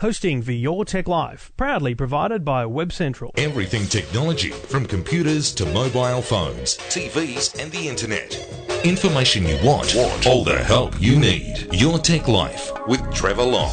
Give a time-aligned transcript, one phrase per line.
[0.00, 3.32] Hosting for Your Tech Life, proudly provided by Web Central.
[3.38, 8.36] Everything technology, from computers to mobile phones, TVs, and the internet.
[8.84, 10.26] Information you want, want.
[10.26, 11.66] all the help you need.
[11.72, 13.70] Your Tech Life with Trevor Long.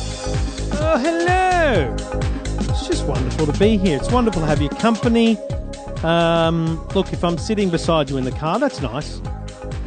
[0.79, 1.93] Oh, hello!
[2.69, 3.97] It's just wonderful to be here.
[3.97, 5.37] It's wonderful to have your company.
[6.03, 9.21] Um, look, if I'm sitting beside you in the car, that's nice.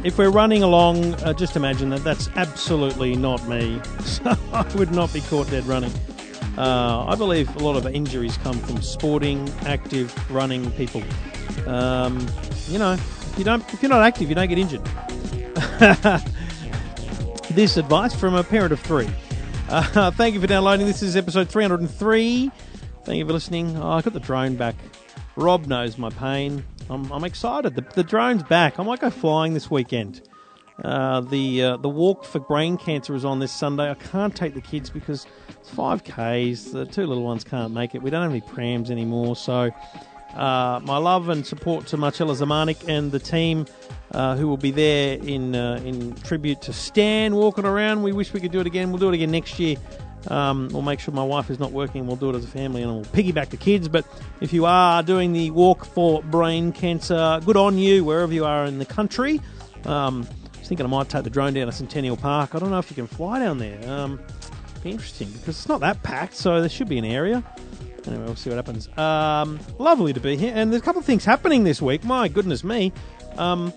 [0.03, 3.81] If we're running along, uh, just imagine that that's absolutely not me.
[4.01, 5.91] So I would not be caught dead running.
[6.57, 11.03] Uh, I believe a lot of injuries come from sporting, active, running people.
[11.67, 12.25] Um,
[12.67, 14.83] you know, if you don't, if you're not active, you don't get injured.
[17.51, 19.09] this advice from a parent of three.
[19.69, 20.87] Uh, thank you for downloading.
[20.87, 22.51] This is episode 303.
[23.03, 23.77] Thank you for listening.
[23.77, 24.75] Oh, I got the drone back.
[25.35, 26.63] Rob knows my pain.
[26.89, 27.75] I'm, I'm excited.
[27.75, 28.79] The, the drone's back.
[28.79, 30.26] I might go flying this weekend.
[30.83, 33.89] Uh, the uh, the walk for brain cancer is on this Sunday.
[33.89, 36.71] I can't take the kids because it's five k's.
[36.71, 38.03] The two little ones can't make it.
[38.03, 39.35] We don't have any prams anymore.
[39.35, 39.71] So,
[40.35, 43.65] uh, my love and support to Marcella Zamanik and the team
[44.11, 48.03] uh, who will be there in uh, in tribute to Stan walking around.
[48.03, 48.91] We wish we could do it again.
[48.91, 49.77] We'll do it again next year.
[50.27, 52.05] Um, we'll make sure my wife is not working.
[52.05, 53.87] We'll do it as a family and we'll piggyback the kids.
[53.87, 54.05] But
[54.41, 58.65] if you are doing the walk for brain cancer, good on you wherever you are
[58.65, 59.41] in the country.
[59.85, 60.27] Um,
[60.67, 62.53] thinking I might take the drone down to Centennial Park.
[62.53, 63.79] I don't know if you can fly down there.
[63.89, 64.19] Um,
[64.83, 67.43] be interesting because it's not that packed, so there should be an area.
[68.05, 68.87] Anyway, we'll see what happens.
[68.97, 72.03] Um, lovely to be here, and there's a couple of things happening this week.
[72.03, 72.93] My goodness me!
[73.37, 73.73] Um,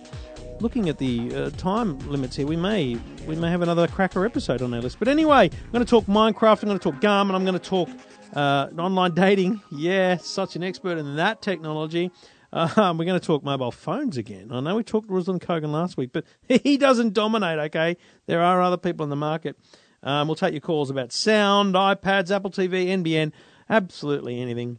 [0.60, 2.96] looking at the uh, time limits here, we may
[3.26, 4.98] we may have another cracker episode on our list.
[4.98, 6.62] But anyway, I'm going to talk Minecraft.
[6.62, 7.28] I'm going to talk Garmin.
[7.28, 7.88] And I'm going to talk
[8.34, 9.60] uh, online dating.
[9.72, 12.10] Yeah, such an expert in that technology.
[12.52, 14.50] Um, we're going to talk mobile phones again.
[14.50, 17.96] I know we talked Ruslan Kogan last week, but he doesn't dominate, okay?
[18.26, 19.56] There are other people in the market.
[20.02, 23.32] Um, we'll take your calls about sound, iPads, Apple TV, NBN,
[23.68, 24.78] absolutely anything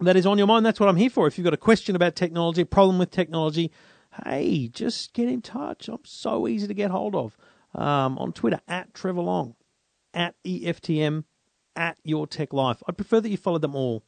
[0.00, 0.64] that is on your mind.
[0.64, 1.26] That's what I'm here for.
[1.26, 3.70] If you've got a question about technology, a problem with technology,
[4.24, 5.88] hey, just get in touch.
[5.88, 7.36] I'm so easy to get hold of.
[7.74, 9.56] Um, on Twitter, at Trevor Long,
[10.12, 11.24] at EFTM,
[11.74, 12.80] at Your Tech Life.
[12.88, 14.04] I'd prefer that you followed them all,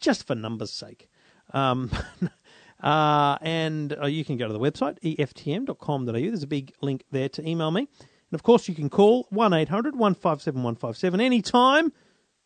[0.00, 1.10] just for numbers' sake.
[1.52, 1.90] Um,
[2.82, 6.12] uh, and uh, you can go to the website, eftm.com.au.
[6.12, 7.80] There's a big link there to email me.
[7.80, 11.92] And of course, you can call 1 800 157 157 anytime.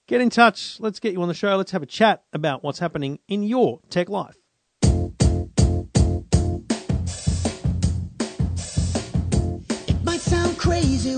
[0.06, 0.78] Get in touch.
[0.81, 1.56] Let's get you on the show.
[1.56, 4.37] Let's have a chat about what's happening in your tech life.
[10.66, 11.15] Crazy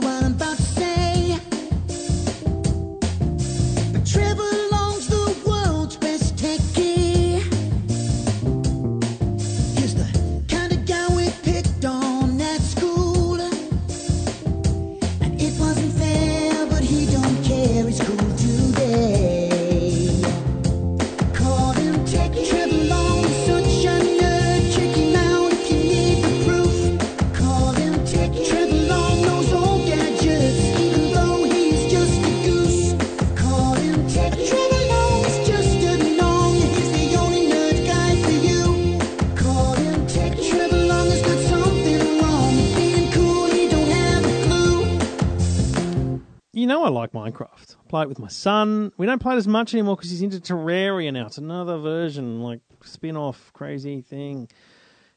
[46.69, 47.77] know I like Minecraft.
[47.77, 48.93] I play it with my son.
[48.97, 51.27] We don't play it as much anymore because he's into Terraria now.
[51.27, 54.49] It's another version, like spin-off, crazy thing.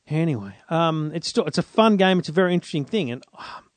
[0.07, 2.19] Anyway, um, it's still it's a fun game.
[2.19, 3.69] It's a very interesting thing, and um,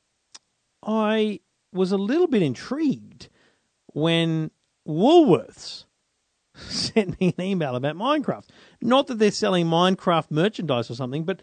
[0.82, 1.40] I
[1.72, 3.28] was a little bit intrigued
[3.88, 4.50] when
[4.88, 5.84] Woolworths
[6.54, 8.48] sent me an email about Minecraft.
[8.80, 11.42] Not that they're selling Minecraft merchandise or something, but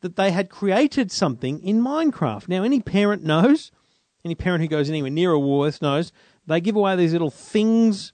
[0.00, 2.48] that they had created something in Minecraft.
[2.48, 3.72] Now, any parent knows,
[4.24, 6.12] any parent who goes anywhere near a Woolworths knows,
[6.46, 8.12] they give away these little things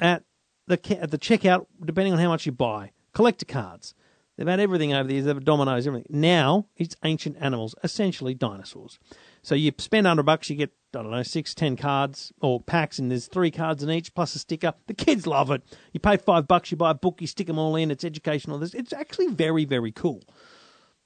[0.00, 0.24] at
[0.66, 2.92] the at the checkout, depending on how much you buy.
[3.12, 3.94] Collector cards.
[4.36, 5.26] They've had everything over the years.
[5.26, 6.06] They've had dominoes, everything.
[6.08, 8.98] Now it's ancient animals, essentially dinosaurs.
[9.42, 12.98] So you spend hundred bucks, you get I don't know six, ten cards or packs,
[12.98, 14.74] and there's three cards in each plus a sticker.
[14.86, 15.62] The kids love it.
[15.92, 17.90] You pay five bucks, you buy a book, you stick them all in.
[17.90, 18.62] It's educational.
[18.62, 20.22] It's actually very very cool.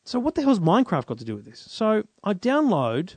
[0.04, 1.66] So what the hell's Minecraft got to do with this?
[1.68, 3.16] So I download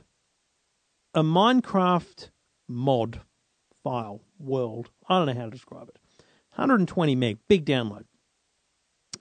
[1.14, 2.30] a Minecraft
[2.68, 3.20] mod
[3.82, 4.90] file world.
[5.08, 5.98] I don't know how to describe it.
[6.54, 8.04] 120 meg, big download.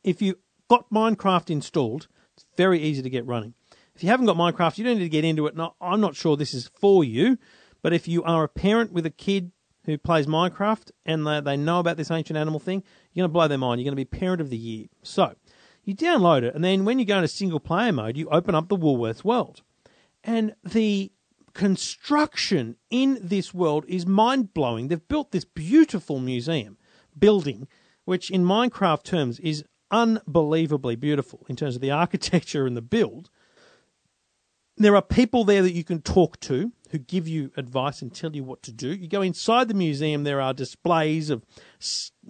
[0.03, 0.38] If you've
[0.69, 3.53] got Minecraft installed, it's very easy to get running.
[3.95, 5.56] If you haven't got Minecraft, you don't need to get into it.
[5.56, 7.38] No, I'm not sure this is for you,
[7.81, 9.51] but if you are a parent with a kid
[9.86, 12.83] who plays Minecraft and they, they know about this ancient animal thing,
[13.13, 13.81] you're going to blow their mind.
[13.81, 14.88] You're going to be parent of the year.
[15.03, 15.33] So
[15.83, 18.69] you download it, and then when you go into single player mode, you open up
[18.69, 19.63] the Woolworths world.
[20.24, 21.12] And the
[21.54, 24.88] construction in this world is mind blowing.
[24.88, 26.78] They've built this beautiful museum
[27.18, 27.68] building,
[28.06, 33.30] which in Minecraft terms is unbelievably beautiful in terms of the architecture and the build.
[34.78, 38.36] There are people there that you can talk to who give you advice and tell
[38.36, 38.90] you what to do.
[38.90, 41.46] You go inside the museum, there are displays of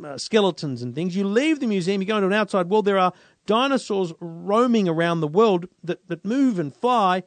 [0.03, 1.15] uh, skeletons and things.
[1.15, 3.13] You leave the museum, you go into an outside world, there are
[3.45, 7.23] dinosaurs roaming around the world that, that move and fly.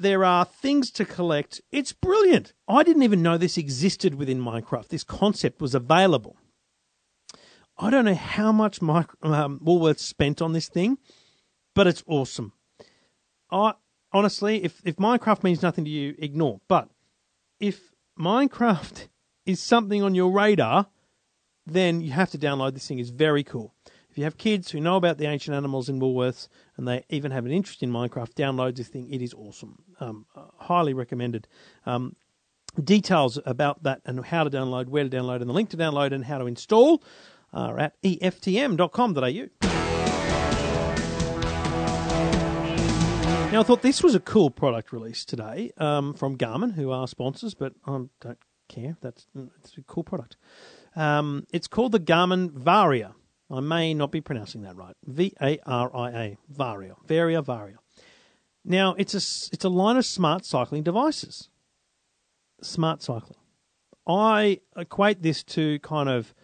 [0.00, 1.60] There are things to collect.
[1.70, 2.54] It's brilliant.
[2.66, 4.88] I didn't even know this existed within Minecraft.
[4.88, 6.38] This concept was available.
[7.76, 10.96] I don't know how much my, um, Woolworths spent on this thing,
[11.74, 12.54] but it's awesome.
[13.50, 13.74] I
[14.10, 16.62] honestly, if if Minecraft means nothing to you, ignore.
[16.66, 16.88] But
[17.58, 19.08] if Minecraft
[19.44, 20.86] is something on your radar,
[21.66, 23.00] then you have to download this thing.
[23.00, 23.74] It's very cool.
[24.20, 27.46] You have kids who know about the ancient animals in Woolworths and they even have
[27.46, 29.10] an interest in Minecraft, download this thing.
[29.10, 29.82] It is awesome.
[29.98, 31.48] Um, uh, highly recommended.
[31.86, 32.16] Um,
[32.84, 36.12] details about that and how to download, where to download, and the link to download
[36.12, 37.02] and how to install
[37.54, 39.48] are at eftm.com.au.
[43.50, 47.08] Now, I thought this was a cool product release today um, from Garmin, who are
[47.08, 48.10] sponsors, but I don't
[48.68, 48.98] care.
[49.00, 50.36] That's it's a cool product.
[50.94, 53.14] Um, it's called the Garmin Varia.
[53.50, 54.94] I may not be pronouncing that right.
[55.04, 57.78] V A R I A Varia, Varia, Varia.
[58.64, 61.48] Now, it's a it's a line of smart cycling devices.
[62.62, 63.38] Smart cycling.
[64.06, 66.34] I equate this to kind of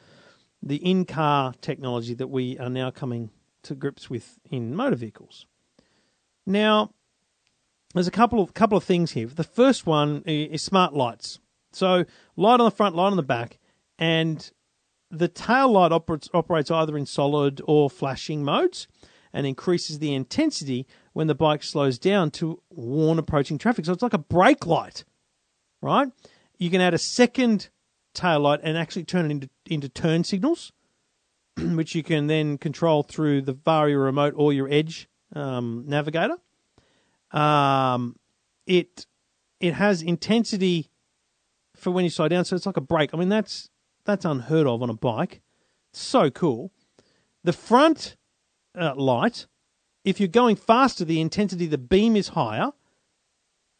[0.63, 3.31] the in-car technology that we are now coming
[3.63, 5.47] to grips with in motor vehicles.
[6.47, 6.91] Now,
[7.95, 9.27] there's a couple of couple of things here.
[9.27, 11.39] The first one is smart lights.
[11.73, 12.05] So,
[12.37, 13.59] light on the front, light on the back,
[13.99, 14.51] and
[15.11, 18.87] the tail light operates, operates either in solid or flashing modes
[19.33, 23.85] and increases the intensity when the bike slows down to warn approaching traffic.
[23.85, 25.05] So it's like a brake light,
[25.81, 26.09] right?
[26.59, 27.69] You can add a second
[28.15, 30.73] tail light and actually turn it into, into turn signals,
[31.59, 36.37] which you can then control through the Varia remote or your Edge um, navigator.
[37.31, 38.17] Um,
[38.67, 39.07] it
[39.61, 40.91] it has intensity
[41.75, 43.11] for when you slow down, so it's like a brake.
[43.13, 43.71] I mean, that's
[44.07, 45.41] that's unheard of on a bike.
[45.93, 46.73] So cool.
[47.45, 48.17] The front
[48.79, 49.47] uh, light,
[50.05, 52.73] if you're going faster, the intensity, the beam is higher,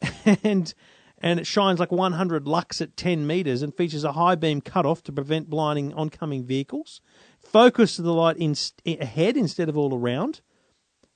[0.43, 0.73] and
[1.19, 5.01] and it shines like 100 lux at 10 meters and features a high beam cutoff
[5.03, 7.01] to prevent blinding oncoming vehicles.
[7.39, 10.41] Focus of the light in, ahead instead of all around.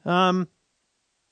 [0.04, 0.48] Um,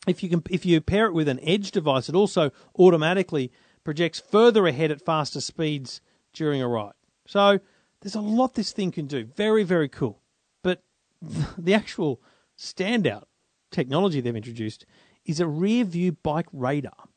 [0.08, 3.52] if you can, if you pair it with an edge device, it also automatically
[3.84, 6.00] projects further ahead at faster speeds
[6.34, 6.94] during a ride.
[7.30, 7.60] So
[8.02, 9.24] there's a lot this thing can do.
[9.24, 10.20] Very, very cool.
[10.64, 10.82] But
[11.58, 12.22] the actual
[12.58, 13.26] standout
[13.70, 14.84] technology they've introduced
[15.26, 17.08] is a rear view bike radar.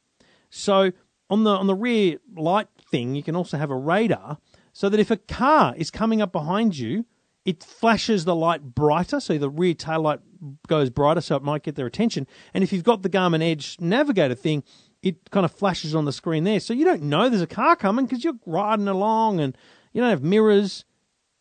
[0.51, 0.93] So
[1.31, 4.37] on the on the rear light thing, you can also have a radar
[4.75, 7.07] so that if a car is coming up behind you,
[7.47, 10.21] it flashes the light brighter, so the rear tail light
[10.69, 12.27] goes brighter, so it might get their attention.
[12.53, 14.63] And if you've got the Garmin Edge navigator thing,
[15.03, 17.77] it kind of flashes on the screen there, so you don't know there's a car
[17.77, 19.57] coming because you're riding along and
[19.93, 20.85] you don't have mirrors.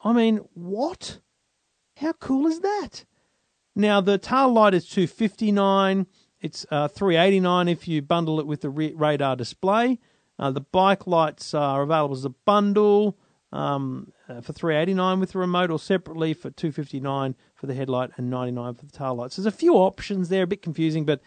[0.03, 1.19] I mean, what?
[1.97, 3.05] How cool is that?
[3.75, 6.07] Now the tail light is two fifty nine.
[6.39, 9.99] It's uh, three eighty nine if you bundle it with the radar display.
[10.39, 13.17] Uh, the bike lights are available as a bundle
[13.51, 17.35] um, uh, for three eighty nine with the remote, or separately for two fifty nine
[17.53, 19.35] for the headlight and ninety nine for the tail lights.
[19.35, 21.21] There's a few options there, a bit confusing, but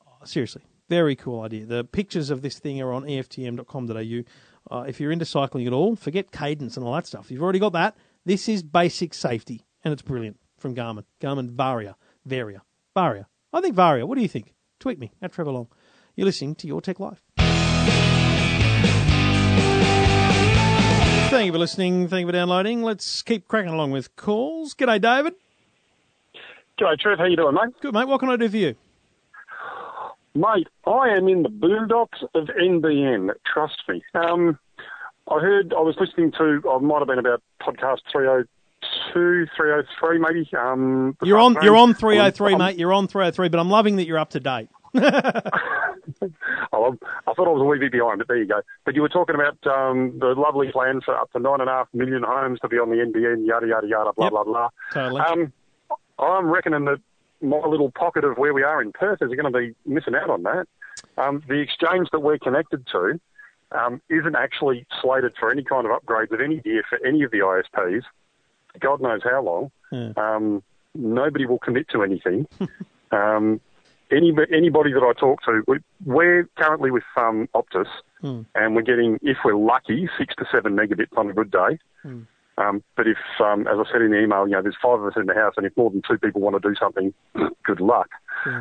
[0.00, 1.66] oh, seriously, very cool idea.
[1.66, 4.22] The pictures of this thing are on eftm.com.au.
[4.70, 7.30] Uh, if you're into cycling at all, forget cadence and all that stuff.
[7.30, 7.96] You've already got that.
[8.24, 11.04] This is basic safety, and it's brilliant from Garmin.
[11.20, 11.96] Garmin Varia.
[12.24, 12.62] Varia.
[12.94, 13.26] Varia.
[13.52, 14.06] I think Varia.
[14.06, 14.54] What do you think?
[14.78, 15.68] Tweet me at Trevor Long.
[16.14, 17.22] You're listening to Your Tech Life.
[21.30, 22.08] Thank you for listening.
[22.08, 22.82] Thank you for downloading.
[22.82, 24.74] Let's keep cracking along with calls.
[24.74, 25.34] G'day, David.
[26.78, 27.18] G'day, Trev.
[27.18, 27.74] How you doing, mate?
[27.80, 28.06] Good, mate.
[28.06, 28.76] What can I do for you?
[30.34, 33.30] Mate, I am in the boondocks of NBN.
[33.52, 34.02] Trust me.
[34.14, 34.58] Um,
[35.30, 40.48] I heard, I was listening to, I might have been about podcast 302, 303 maybe.
[40.58, 41.52] Um, You're on.
[41.52, 41.64] afternoon.
[41.66, 42.78] You're on 303, I'm- mate.
[42.78, 43.48] You're on 303.
[43.50, 44.68] But I'm loving that you're up to date.
[46.72, 46.96] Oh,
[47.28, 48.60] I thought I was a wee bit behind, but there you go.
[48.84, 51.72] But you were talking about um, the lovely plan for up to nine and a
[51.72, 54.32] half million homes to be on the NBN, yada, yada, yada, blah, Yep.
[54.32, 54.68] blah, blah.
[54.92, 55.20] Totally.
[55.20, 55.52] Um,
[56.18, 56.98] I'm reckoning that
[57.42, 60.30] my little pocket of where we are in Perth is going to be missing out
[60.30, 60.66] on that.
[61.16, 63.20] Um, the exchange that we're connected to
[63.72, 67.30] um, isn't actually slated for any kind of upgrades of any gear for any of
[67.30, 68.02] the ISPs.
[68.78, 69.70] God knows how long.
[69.90, 70.12] Yeah.
[70.16, 70.62] Um,
[70.94, 72.46] nobody will commit to anything.
[73.10, 73.60] um,
[74.10, 77.86] any, anybody that I talk to, we, we're currently with um, Optus,
[78.54, 81.78] and we're getting, if we're lucky, six to seven megabits on a good day.
[82.58, 85.06] Um, but if, um, as I said in the email, you know, there's five of
[85.06, 87.14] us in the house, and if more than two people want to do something,
[87.64, 88.10] good luck.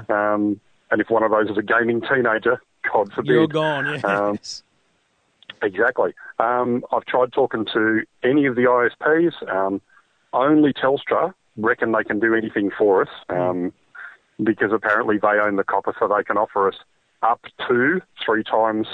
[0.09, 0.59] Um,
[0.91, 3.31] and if one of those is a gaming teenager, God forbid.
[3.31, 3.85] You're gone.
[3.85, 4.03] Yes.
[4.03, 4.39] Um,
[5.61, 6.13] Exactly.
[6.39, 9.33] Um, I've tried talking to any of the ISPs.
[9.53, 9.81] Um,
[10.33, 13.73] only Telstra reckon they can do anything for us um,
[14.41, 16.75] because apparently they own the copper, so they can offer us
[17.21, 18.87] up to three times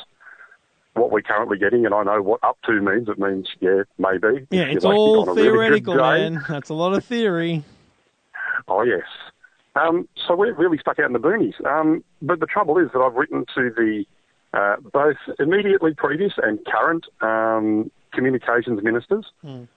[0.97, 1.85] what we're currently getting.
[1.85, 3.07] And I know what up to means.
[3.09, 4.47] It means, yeah, maybe.
[4.49, 5.99] yeah, it's lucky all really theoretical, day.
[5.99, 6.45] man.
[6.47, 7.63] That's a lot of theory.
[8.67, 9.03] Oh, yes.
[9.75, 11.63] Um, so we're really stuck out in the boonies.
[11.65, 14.05] Um, but the trouble is that I've written to the
[14.53, 19.25] uh, both immediately previous and current um, communications ministers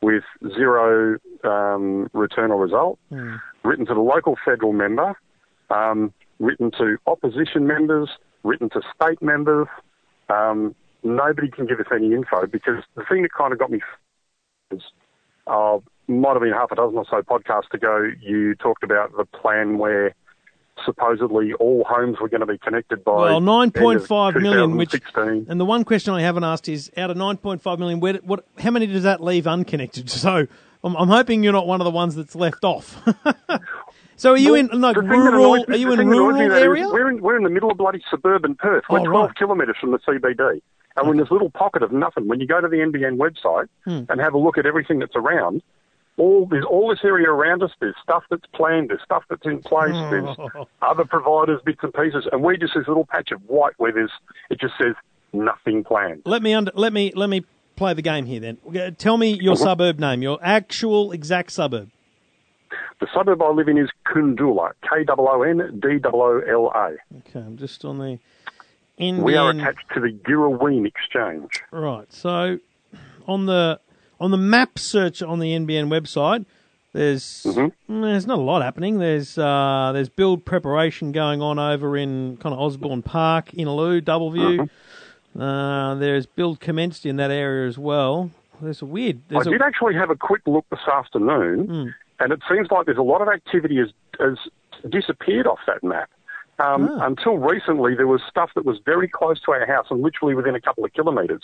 [0.00, 0.24] with
[0.56, 2.98] zero um, return or result,
[3.64, 5.18] written to the local federal member,
[5.70, 8.08] um, written to opposition members,
[8.44, 9.66] written to state members.
[10.30, 13.80] Um, nobody can give us any info because the thing that kind of got me
[14.70, 14.82] is
[15.46, 15.78] uh,
[16.08, 19.78] might have been half a dozen or so podcasts ago, you talked about the plan
[19.78, 20.14] where
[20.84, 24.92] supposedly all homes were going to be connected by Well, nine point five million, which
[24.92, 25.46] 2016.
[25.50, 28.14] and the one question I haven't asked is out of nine point five million, where
[28.22, 30.08] what how many does that leave unconnected?
[30.20, 30.46] So
[30.82, 32.96] I'm, I'm hoping you're not one of the ones that's left off.
[34.16, 35.54] so are you in like The thing that rural?
[35.56, 36.88] me- Are you in thing that annoys me rural it is area?
[36.88, 38.84] We're in, we're in the middle of bloody suburban Perth.
[38.88, 39.36] We're Oh, 12 right.
[39.36, 40.62] kilometres from the CBD.
[41.00, 42.28] And in this little pocket of nothing.
[42.28, 44.04] When you go to the NBN website Hmm.
[44.10, 45.62] and have a look at everything that's around,
[46.16, 47.70] all there's all this area around us.
[47.80, 48.90] There's stuff that's planned.
[48.90, 49.94] There's stuff that's in place.
[50.10, 50.36] There's
[50.82, 54.10] other providers, bits and pieces, and we're just this little patch of white where there's
[54.50, 54.94] it just says
[55.32, 56.22] nothing planned.
[56.26, 57.44] Let me under, let me let me
[57.76, 58.40] play the game here.
[58.40, 59.64] Then Uh, tell me your Uh-huh.
[59.64, 61.88] suburb name, your actual exact suburb.
[63.00, 66.70] The suburb I live in is Koondoola, K O O N D O O L
[66.74, 66.96] A.
[67.20, 68.18] Okay, I'm just on the
[69.00, 69.24] Indian.
[69.24, 71.62] We are attached to the Girrawheen Exchange.
[71.70, 72.12] Right.
[72.12, 72.58] So
[73.26, 73.80] on the
[74.20, 76.44] on the map search on the NBN website,
[76.92, 77.92] there's Mm-hmm.
[77.92, 78.98] mm, there's not a lot happening.
[78.98, 84.68] There's uh, there's build preparation going on over in kind of Osborne Park, Innaloo, Doubleview.
[84.68, 85.40] Mm-hmm.
[85.40, 88.30] Uh, there's build commenced in that area as well.
[88.60, 89.22] There's a weird.
[89.28, 91.86] There's I a, did actually have a quick look this afternoon, Hmm.
[92.22, 93.88] and it seems like there's a lot of activity has,
[94.18, 94.36] has
[94.90, 96.10] disappeared off that map.
[96.62, 97.06] Um, Ah.
[97.06, 100.54] Until recently, there was stuff that was very close to our house and literally within
[100.54, 101.42] a couple of kilometres.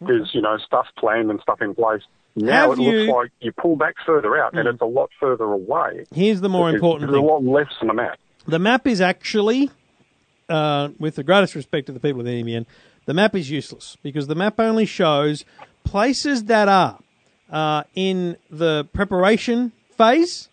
[0.00, 2.02] There's, you know, stuff planned and stuff in place.
[2.36, 5.10] Now Have it you- looks like you pull back further out and it's a lot
[5.20, 6.04] further away.
[6.14, 7.28] here's the more There's- important There's thing.
[7.28, 8.18] a lot less on the map.
[8.46, 9.70] The map is actually,
[10.48, 12.66] uh, with the greatest respect to the people of the NBN,
[13.06, 15.44] the map is useless because the map only shows
[15.84, 16.98] places that are
[17.52, 20.48] uh, in the preparation phase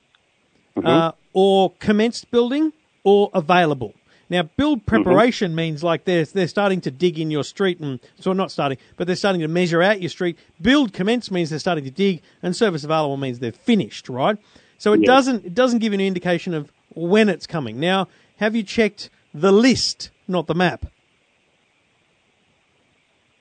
[0.84, 3.94] uh, or commenced building or available.
[4.32, 5.04] Now, build mm-hmm.
[5.04, 8.78] preparation means like they're, they're starting to dig in your street and so not starting,
[8.96, 10.40] but they're starting to measure out your street.
[10.62, 14.38] Build commence means they're starting to dig, and service available means they're finished, right?
[14.78, 17.80] So it doesn't it doesn't give you an indication of when it's coming.
[17.80, 18.08] Now,
[18.38, 20.86] have you checked the list, not the map?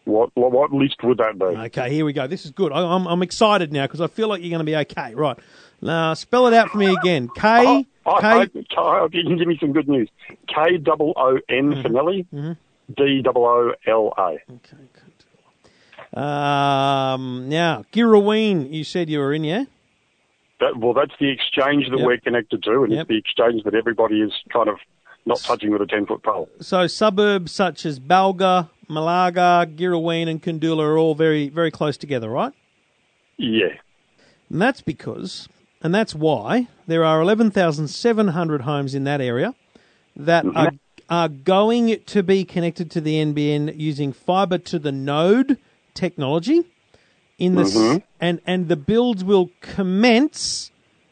[0.06, 1.44] What, what, what list would that be?
[1.44, 2.26] Okay, here we go.
[2.26, 2.72] This is good.
[2.72, 5.14] I, I'm, I'm excited now because I feel like you're going to be okay.
[5.14, 5.38] Right.
[5.80, 7.28] Now, spell it out for me again.
[7.36, 7.64] K.
[7.64, 7.86] Oh.
[8.06, 8.26] Oh, K.
[8.26, 10.08] I, I, you can give me some good news.
[10.48, 11.82] K double O N Mm-hmm.
[11.82, 12.26] for Nelly,
[12.96, 14.30] D double O L A.
[14.52, 16.18] Okay, good.
[16.18, 19.64] Um, now, Girrawheen, you said you were in, yeah?
[20.58, 22.06] That, well, that's the exchange that Yep.
[22.06, 23.00] we're connected to, and Yep.
[23.02, 24.76] it's the exchange that everybody is kind of
[25.24, 26.48] not touching with a 10 foot pole.
[26.60, 32.28] So suburbs such as Balga, Malaga, Girrawheen, and Koondoola are all very, very close together,
[32.28, 32.52] right?
[33.36, 33.74] Yeah.
[34.50, 35.48] And that's because,
[35.82, 39.54] and that's why, there are 11,700 homes in that area
[40.16, 40.56] that mm-hmm.
[40.56, 40.72] are,
[41.08, 45.58] are going to be connected to the NBN using fibre to the node
[45.94, 46.64] technology.
[47.38, 47.98] In the s mm-hmm.
[48.20, 50.70] and and the builds will commence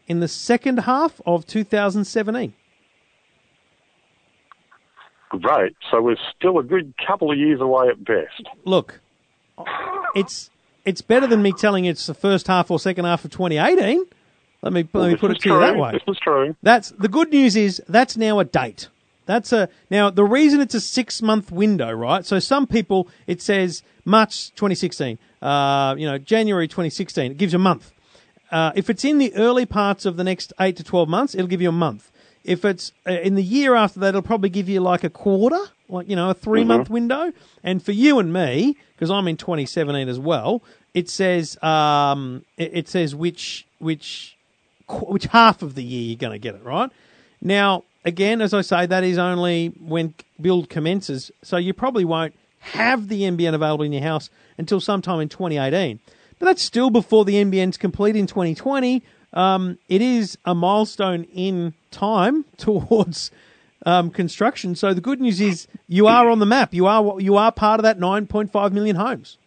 [0.09, 2.53] in the second half of 2017.
[5.31, 5.75] Great.
[5.91, 8.43] So we're still a good couple of years away at best.
[8.65, 9.01] Look,
[10.15, 10.51] it's
[10.85, 14.05] it's better than me telling you it's the first half or second half of 2018.
[14.63, 15.93] Let me let me This put it to you that way.
[15.93, 16.57] This is true.
[16.63, 18.89] That's the good news is that's now a date.
[19.27, 22.25] That's a now the reason it's a six month window, right?
[22.25, 27.33] So some people it says March 2016, uh, you know January 2016.
[27.33, 27.93] It gives you a month.
[28.51, 31.47] Uh, if it's in the early parts of the next eight to 12 months, it'll
[31.47, 32.11] give you a month.
[32.43, 35.61] If it's uh, in the year after that, it'll probably give you like a quarter,
[35.89, 37.33] like you know a three month window.
[37.63, 40.63] And for you and me, because I'm in 2017 as well,
[40.95, 44.38] it says um, it, it says which which
[44.91, 46.91] which half of the year you're going to get it right.
[47.41, 51.31] Now, again, as I say, that is only when build commences.
[51.43, 56.01] So you probably won't have the NBN available in your house until sometime in 2018.
[56.39, 59.03] But that's still before the NBN's complete in 2020.
[59.33, 63.31] Um, it is a milestone in time towards
[63.87, 64.75] um, construction.
[64.75, 66.75] So the good news is you are on the map.
[66.75, 69.39] You are you are part of that 9.5 million homes.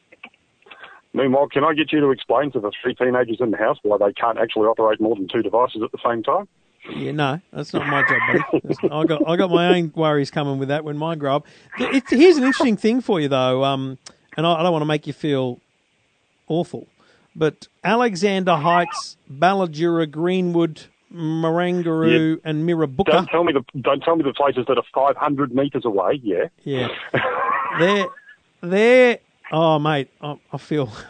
[1.14, 3.98] Meanwhile, can I get you to explain to the three teenagers in the house why
[3.98, 6.48] they can't actually operate more than two devices at the same time?
[6.90, 8.20] Yeah, no, that's not my job,
[8.52, 8.90] buddy.
[8.92, 11.46] I got I got my own worries coming with that when mine grow up.
[11.78, 14.00] It, here's an interesting thing for you though, um,
[14.36, 15.60] and I, I don't want to make you feel
[16.48, 16.88] awful,
[17.36, 23.12] but Alexander Heights, Ballajura, Greenwood, Marangaroo, and Mirrabooka.
[23.12, 26.20] Don't tell me the don't tell me the places that are 500 metres away.
[26.24, 26.88] Yeah, Yeah,
[27.80, 28.08] they're
[28.62, 29.20] they're.
[29.52, 30.92] Oh, mate, I, I feel.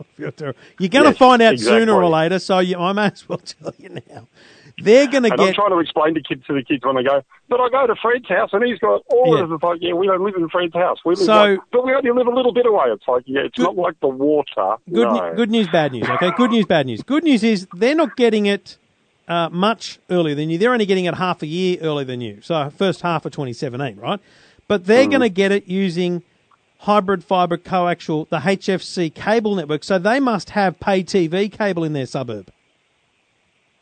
[0.00, 0.58] I feel terrible.
[0.80, 3.38] You're going to Yes, find out sooner or later, so you, I may as well
[3.44, 4.26] tell you now.
[4.76, 5.38] They're going to get.
[5.38, 7.86] I'm trying to explain to kids to the kids when they go, but I go
[7.86, 9.44] to Fred's house and he's got all Yeah.
[9.44, 10.98] of the like, yeah, we don't live in Fred's house.
[11.04, 12.86] We live So- like, but we only live a little bit away.
[12.88, 14.76] It's like, yeah, it's Good- not like the water.
[14.92, 15.32] Good, no.
[15.36, 16.08] good news, bad news.
[16.08, 17.02] Okay, good news, bad news.
[17.04, 18.78] Good news is they're not getting it
[19.28, 20.58] uh, much earlier than you.
[20.58, 22.40] They're only getting it half a year earlier than you.
[22.42, 24.18] So first half of 2017, right?
[24.66, 26.24] But they're going to get it using
[26.84, 29.84] hybrid fibre coaxial, the HFC cable network.
[29.84, 32.50] So they must have pay TV cable in their suburb,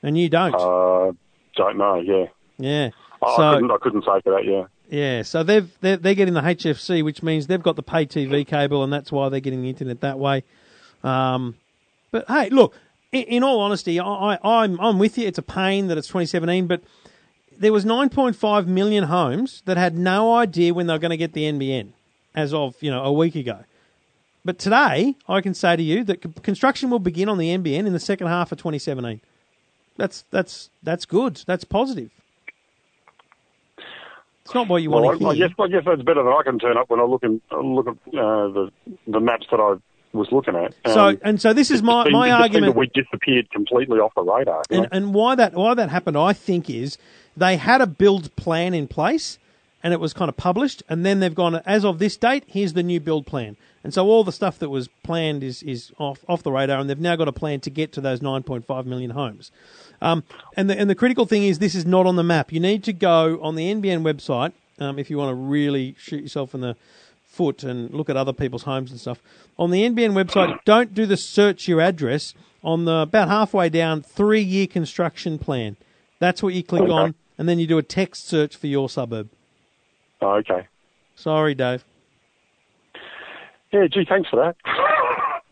[0.03, 0.55] and you don't.
[0.55, 1.13] Uh,
[1.57, 2.01] don't know.
[2.01, 2.27] Yeah,
[2.59, 2.91] yeah.
[3.23, 3.71] I, so I couldn't.
[3.71, 4.45] I couldn't say for that.
[4.45, 4.65] Yeah.
[4.89, 8.47] yeah, so they've they're, they're getting the HFC, which means they've got the pay TV
[8.47, 10.45] cable, and that's why they're getting the internet that way.
[11.05, 11.57] Um,
[12.11, 12.75] but hey, look,
[13.11, 15.27] in, in all honesty, I, I, I'm I'm with you.
[15.27, 16.83] It's a pain that it's 2017, but
[17.59, 21.33] there was 9.5 million homes that had no idea when they were going to get
[21.33, 21.93] the NBN,
[22.35, 23.59] as of you know a week ago.
[24.45, 27.93] But today, I can say to you that construction will begin on the NBN in
[27.93, 29.21] the second half of 2017.
[29.97, 31.43] That's that's that's good.
[31.47, 32.11] That's positive.
[34.45, 35.49] It's not what you Well, want I, to I hear.
[35.49, 37.87] guess I guess that's better than I can turn up when I look in, look
[37.87, 38.73] at uh, the
[39.07, 39.77] the maps that I
[40.17, 40.75] was looking at.
[40.93, 44.13] So Um, and so this is my, seemed- my argument, that we disappeared completely off
[44.15, 44.63] the radar.
[44.71, 46.99] and, and why that why that happened, I think, is
[47.37, 49.39] they had a build plan in place,
[49.83, 52.73] and it was kind of published, and then they've gone as of this date, here's
[52.73, 56.25] the new build plan, and so all the stuff that was planned is is off
[56.29, 59.11] off the radar, and they've now got a plan to get to those 9.5 million
[59.11, 59.51] homes.
[60.01, 60.25] Um,
[60.57, 62.53] and the and the critical thing is this is not on the map.
[62.53, 66.23] You need to go on the NBN website um, if you want to really shoot
[66.23, 66.77] yourself in the
[67.25, 69.19] foot and look at other people's homes and stuff.
[69.59, 72.35] On the NBN website, don't do the search your address.
[72.63, 75.77] On the about halfway down, three year construction plan.
[76.21, 79.29] That's what you click on, and then you do a text search for your suburb.
[80.23, 80.67] Oh, okay.
[81.15, 81.85] Sorry, Dave.
[83.73, 83.87] Yeah.
[83.93, 84.57] Gee, thanks for that.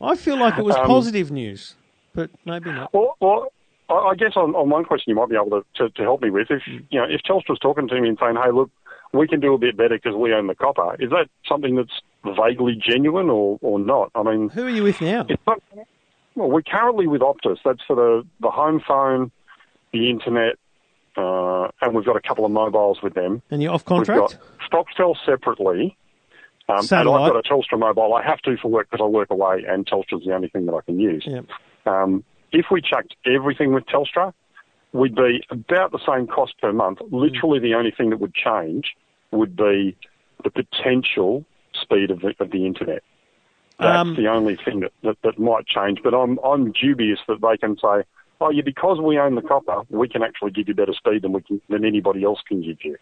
[0.01, 1.75] I feel like it was Um, positive news,
[2.15, 2.93] but maybe not.
[2.95, 3.53] Well, well
[3.91, 6.31] I guess on, on one question you might be able to, to, to help me
[6.31, 8.71] with, if you know, if Telstra's talking to me and saying, "Hey, look,
[9.13, 12.01] we can do a bit better because we own the copper," is that something that's
[12.37, 14.11] vaguely genuine or, or not?
[14.15, 15.27] I mean, Who are you with now?
[15.47, 15.61] not.
[16.37, 17.59] Well, we're currently with Optus.
[17.65, 19.33] That's for the the home phone,
[19.93, 20.57] the internet,
[21.21, 23.43] uh, and we've got a couple of mobiles with them.
[23.51, 24.21] And you're off contract.
[24.21, 25.97] We've got Foxtel separately.
[26.69, 28.15] Um, and I've got a Telstra mobile.
[28.15, 30.75] I have to for work because I work away, and Telstra's the only thing that
[30.75, 31.25] I can use.
[31.27, 31.41] Yeah.
[31.85, 34.33] Um, if we chucked everything with Telstra,
[34.93, 37.01] we'd be about the same cost per month.
[37.11, 38.95] Literally, the only thing that would change
[39.33, 39.97] would be
[40.45, 43.03] the potential speed of the, of the internet.
[43.79, 46.01] That's Um, the only thing that, that, that might change.
[46.05, 48.05] But I'm I'm dubious that they can say,
[48.41, 51.33] oh yeah, because we own the copper, we can actually give you better speed than
[51.33, 52.97] we can than anybody else can give you.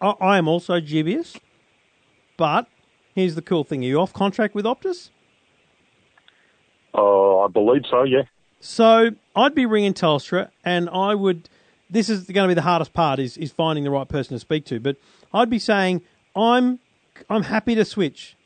[0.00, 1.38] I, I am also dubious,
[2.36, 2.66] but
[3.14, 5.10] here's the cool thing: are you off contract with Optus?
[6.94, 8.02] Oh, I believe so.
[8.02, 8.22] Yeah.
[8.60, 11.48] So I'd be ringing Telstra, and I would.
[11.88, 14.40] This is going to be the hardest part: is is finding the right person to
[14.40, 14.80] speak to.
[14.80, 14.96] But
[15.32, 16.02] I'd be saying,
[16.34, 16.80] I'm
[17.28, 18.36] I'm happy to switch.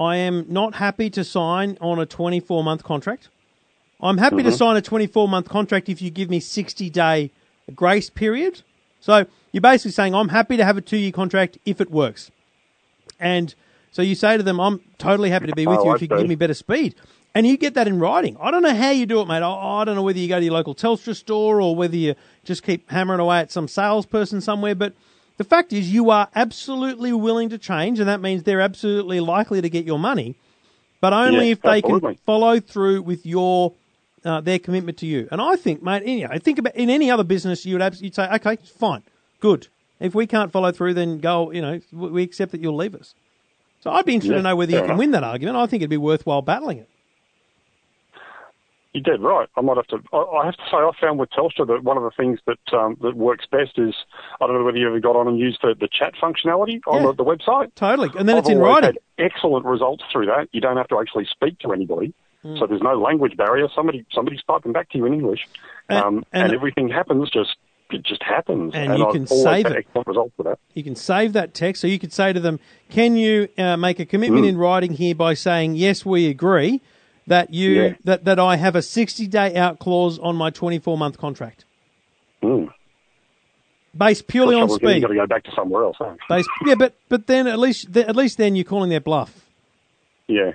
[0.00, 3.28] I am not happy to sign on a 24 month contract.
[4.00, 4.52] I'm happy to mm-hmm.
[4.52, 7.30] sign a 24 month contract if you give me 60 day
[7.74, 8.62] grace period.
[9.00, 12.30] So you're basically saying I'm happy to have a two year contract if it works.
[13.18, 13.54] And
[13.90, 16.02] so you say to them, I'm totally happy to be with Oh, you I if
[16.02, 16.22] you can see.
[16.22, 16.94] give me better speed.
[17.34, 18.36] And you get that in writing.
[18.40, 19.42] I don't know how you do it, mate.
[19.42, 22.14] I, I don't know whether you go to your local Telstra store or whether you
[22.44, 24.74] just keep hammering away at some salesperson somewhere.
[24.74, 24.94] But
[25.36, 29.60] the fact is, you are absolutely willing to change, and that means they're absolutely likely
[29.60, 30.36] to get your money,
[31.00, 32.14] but only Yeah, if they absolutely.
[32.14, 33.72] can follow through with your
[34.24, 35.28] uh, their commitment to you.
[35.30, 38.02] And I think, mate, you know, think about in any other business, you would abs-
[38.02, 39.02] you'd say, okay, fine,
[39.40, 39.68] good.
[40.00, 41.50] If we can't follow through, then go.
[41.50, 43.14] You know, we accept that you'll leave us.
[43.80, 44.98] So I'd be interested Yeah, to know whether you can enough.
[44.98, 45.56] win that argument.
[45.56, 46.88] I think it'd be worthwhile battling it.
[48.92, 49.48] you're dead right.
[49.56, 49.98] I might have to.
[50.12, 52.76] I, I have to say, I found with Telstra that one of the things that
[52.76, 53.94] um, that works best is
[54.40, 57.02] I don't know whether you ever got on and used the, the chat functionality on
[57.02, 57.06] Yeah.
[57.08, 57.74] the, the website.
[57.74, 58.10] Totally.
[58.18, 58.96] And then I've it's in writing.
[59.18, 60.48] excellent results through that.
[60.52, 63.66] You don't have to actually speak to anybody, So there's no language barrier.
[63.74, 65.40] Somebody somebody's typing back to you in English,
[65.88, 67.56] And- um, and- and, everything happens just
[67.90, 68.74] it just happens.
[68.74, 69.86] And you I've can save it.
[70.06, 70.58] results with that.
[70.74, 71.80] You can save that text.
[71.80, 74.50] So you could say to them, "Can you uh, make a commitment Mm.
[74.50, 76.80] in writing here by saying yes, we agree
[77.26, 77.94] that you Yeah.
[78.04, 81.64] that, that I have a sixty day out clause on my twenty four month contract,
[82.42, 82.68] Mm.
[83.96, 85.96] based purely on You've speed." got to go back to somewhere else.
[85.98, 86.14] Huh?
[86.28, 89.46] Based, yeah, but but then at least at least then you're calling their bluff,
[90.28, 90.52] Yeah.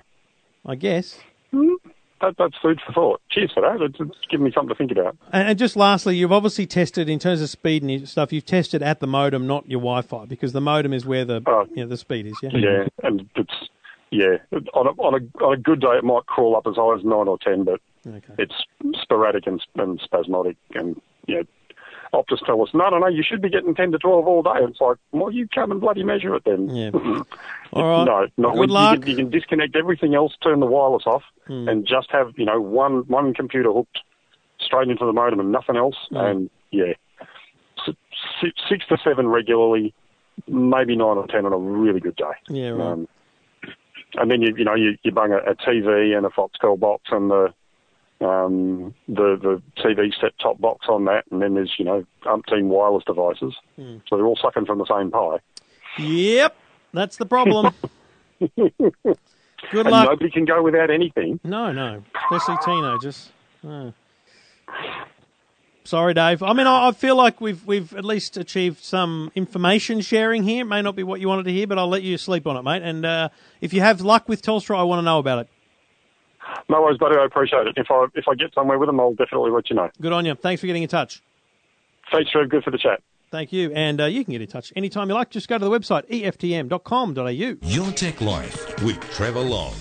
[0.65, 1.19] I guess.
[1.53, 1.89] Mm-hmm.
[2.21, 3.21] That, that's food for thought.
[3.29, 3.81] Cheers for that.
[3.81, 5.17] It's, it's given me something to think about.
[5.33, 8.31] And, and just lastly, you've obviously tested in terms of speed and stuff.
[8.31, 11.65] You've tested at the modem, not your Wi-Fi, because the modem is where the Oh.
[11.75, 12.37] you know, the speed is.
[12.41, 12.49] Yeah.
[12.53, 13.53] Yeah, and it's
[14.11, 14.37] yeah
[14.73, 17.03] on a, on a on a good day it might crawl up as high as
[17.03, 18.33] nine or ten, but Okay.
[18.37, 18.53] it's
[19.01, 21.43] sporadic and, and spasmodic, and you know.
[22.13, 24.51] Optus tell us, no, no, no, you should be getting 10 to 12 all day.
[24.61, 26.69] It's like, well, you come and bloody measure it then.
[26.69, 26.91] Yeah.
[27.73, 28.29] All right.
[28.37, 28.55] No, no.
[28.61, 28.95] Good luck.
[28.95, 31.67] You can, you can disconnect everything else, turn the wireless off, Hmm.
[31.67, 33.99] and just have you know one one computer hooked
[34.61, 35.95] straight into the modem and nothing else.
[36.09, 36.17] Hmm.
[36.17, 36.93] And yeah,
[38.41, 39.93] six, six to seven regularly,
[40.47, 42.25] maybe nine or ten on a really good day.
[42.47, 42.91] Yeah, right.
[42.93, 43.07] Um,
[44.15, 47.03] and then you you know you, you bung a, a TV and a Foxtel box
[47.11, 47.53] and the
[48.23, 52.65] um, the the TV set top box on that, and then there's you know umpteen
[52.65, 53.97] wireless devices, Hmm.
[54.07, 55.37] so they're all sucking from the same pie.
[55.99, 56.55] Yep,
[56.93, 57.73] that's the problem.
[59.71, 60.09] Good and luck.
[60.09, 61.39] nobody can go without anything.
[61.43, 63.29] No, no, especially teenagers.
[63.63, 63.93] No.
[65.85, 66.41] Sorry, Dave.
[66.41, 70.61] I mean, I, I feel like we've we've at least achieved some information sharing here.
[70.61, 72.55] It may not be what you wanted to hear, but I'll let you sleep on
[72.57, 72.81] it, mate.
[72.83, 73.29] And uh,
[73.61, 75.49] if you have luck with Telstra, I want to know about it.
[76.69, 77.17] No worries, buddy.
[77.17, 77.73] I appreciate it.
[77.77, 79.89] If I if I get somewhere with them, I'll definitely let you know.
[80.01, 80.35] Good on you.
[80.35, 81.21] Thanks for getting in touch.
[82.11, 82.49] Thanks, Trev.
[82.49, 83.01] Good for the chat.
[83.31, 83.71] Thank you.
[83.73, 85.31] And uh, you can get in touch anytime you like.
[85.31, 87.27] Just go to the website, eftm.com.au.
[87.67, 89.73] Your Tech Life with Trevor Long.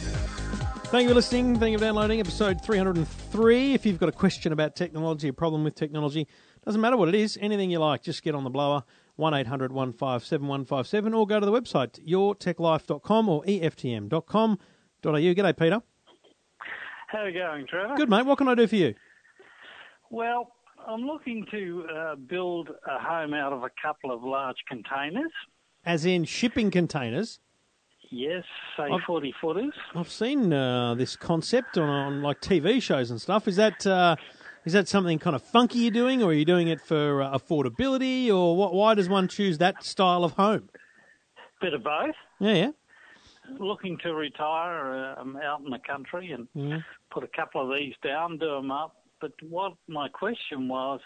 [0.92, 1.58] Thank you for listening.
[1.58, 3.74] Thank you for downloading episode 303.
[3.74, 6.26] If you've got a question about technology, a problem with technology,
[6.64, 8.84] doesn't matter what it is, anything you like, just get on the blower,
[9.16, 14.56] 1 800 157 157, or go to the website, yourtechlife.com or eftm.com.au.
[15.02, 15.82] G'day, Peter.
[17.12, 17.94] How are you going, Trevor?
[17.96, 18.24] Good, mate.
[18.24, 18.94] What can I do for you?
[20.10, 20.52] Well,
[20.86, 25.30] I'm looking to uh, build a home out of a couple of large containers.
[25.84, 27.38] As in shipping containers.
[28.10, 28.44] Yes,
[28.76, 29.72] say I've- 40 footers.
[29.94, 33.46] I've seen uh, this concept on, on like TV shows and stuff.
[33.48, 34.16] Is that uh,
[34.64, 37.36] is that something kind of funky you're doing, or are you doing it for uh,
[37.38, 38.74] affordability, or what?
[38.74, 40.68] Why does one choose that style of home?
[41.60, 42.14] Bit of both.
[42.38, 42.70] Yeah, yeah.
[43.58, 46.78] Looking to retire um, out in the country and Mm-hmm.
[47.10, 48.96] put a couple of these down, do them up.
[49.20, 51.00] But what my question was,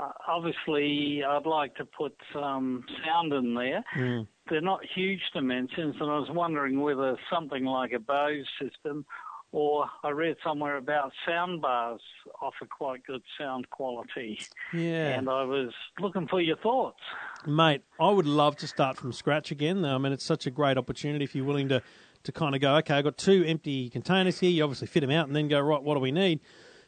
[0.00, 3.82] uh, obviously, I'd like to put some sound in there.
[3.96, 4.26] Mm.
[4.48, 9.04] They're not huge dimensions, and I was wondering whether something like a Bose system,
[9.52, 12.00] or I read somewhere about sound bars
[12.42, 14.38] offer quite good sound quality.
[14.74, 15.18] Yeah.
[15.18, 17.00] And I was looking for your thoughts.
[17.46, 19.84] Mate, I would love to start from scratch again.
[19.84, 21.82] I mean, it's such a great opportunity if you're willing to,
[22.24, 24.50] to kind of go, okay, I've got two empty containers here.
[24.50, 26.40] You obviously fit them out and then go, right, what do we need?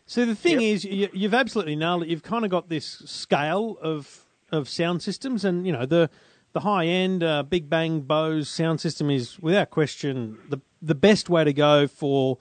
[0.06, 2.08] So the thing is, you, you've absolutely nailed it.
[2.08, 6.10] You've kind of got this scale of of sound systems, and you know the
[6.52, 11.28] the high end uh, Big Bang Bose sound system is without question the the best
[11.28, 12.38] way to go for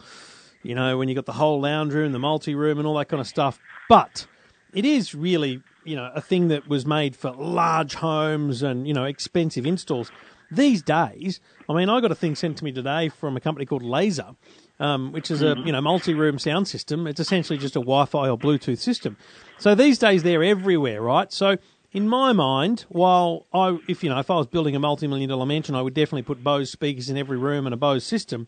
[0.64, 3.10] you know when you've got the whole lounge room, the multi room, and all that
[3.10, 3.60] kind of stuff.
[3.88, 4.28] But
[4.74, 8.94] it is really you know a thing that was made for large homes and you
[8.94, 10.12] know expensive installs.
[10.52, 13.68] These days, I mean, I got a thing sent to me today from a company
[13.68, 14.32] called Laser,
[14.80, 17.06] um, which is a you know multi-room sound system.
[17.06, 19.16] It's essentially just a Wi-Fi or Bluetooth system.
[19.60, 21.32] So these days they're everywhere, right?
[21.32, 21.58] So
[21.92, 25.46] in my mind, while I, if you know, if I was building a multi-million dollar
[25.46, 28.48] mansion, I would definitely put Bose speakers in every room and a Bose system.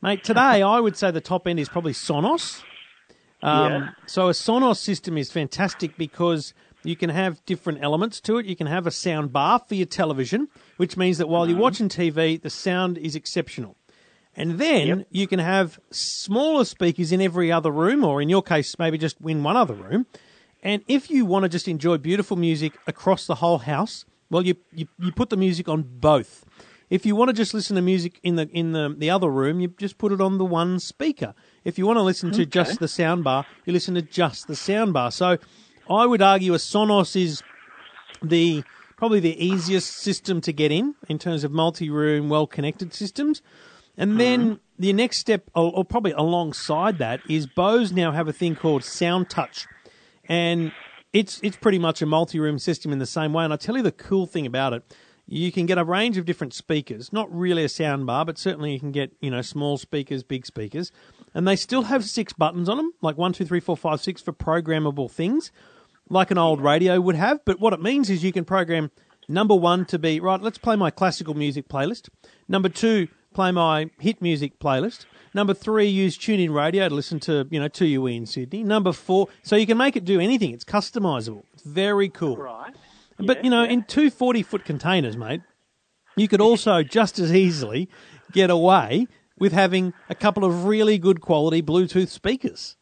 [0.00, 2.62] Mate, today I would say the top end is probably Sonos.
[3.42, 3.88] Um, Yeah.
[4.06, 8.46] So a Sonos system is fantastic because you can have different elements to it.
[8.46, 11.88] You can have a sound bar for your television, which means that while you're watching
[11.88, 13.76] TV, the sound is exceptional.
[14.36, 18.78] And then you can have smaller speakers in every other room, or in your case,
[18.78, 20.06] maybe just in one other room.
[20.62, 24.56] And if you want to just enjoy beautiful music across the whole house, well, you,
[24.72, 26.44] you, you put the music on both.
[26.90, 29.60] If you want to just listen to music in the in the, the other room,
[29.60, 31.34] you just put it on the one speaker.
[31.64, 34.56] If you want to listen to just the sound bar, you listen to just the
[34.56, 35.10] sound bar.
[35.10, 35.36] So
[35.90, 37.42] I would argue a Sonos is
[38.22, 38.64] the
[38.96, 43.42] probably the easiest system to get in in terms of multi-room, well-connected systems.
[43.96, 44.54] And then hmm.
[44.78, 48.82] the next step, or, or probably alongside that, is Bose now have a thing called
[48.82, 49.66] Sound Touch,
[50.28, 50.72] and
[51.12, 53.44] it's it's pretty much a multi-room system in the same way.
[53.44, 54.82] And I tell you the cool thing about it,
[55.26, 57.12] you can get a range of different speakers.
[57.12, 60.46] Not really a sound bar, but certainly you can get you know small speakers, big
[60.46, 60.92] speakers,
[61.34, 64.20] and they still have six buttons on them, like one, two, three, four, five, six
[64.20, 65.50] for programmable things,
[66.08, 67.44] like an old radio would have.
[67.44, 68.90] But what it means is you can program
[69.28, 70.40] number one to be right.
[70.40, 72.08] Let's play my classical music playlist.
[72.48, 75.06] Number two, play my hit music playlist.
[75.34, 78.62] Number three, use TuneIn Radio to listen to, you know, 2UE in Sydney.
[78.64, 80.52] Number four, so you can make it do anything.
[80.52, 81.42] It's customizable.
[81.52, 82.36] It's very cool.
[82.36, 82.74] Right.
[83.18, 83.70] But, Yeah, you know, yeah.
[83.70, 85.40] in two 40 foot containers, mate,
[86.16, 87.88] you could also just as easily
[88.32, 89.06] get away
[89.38, 92.76] with having a couple of really good quality Bluetooth speakers.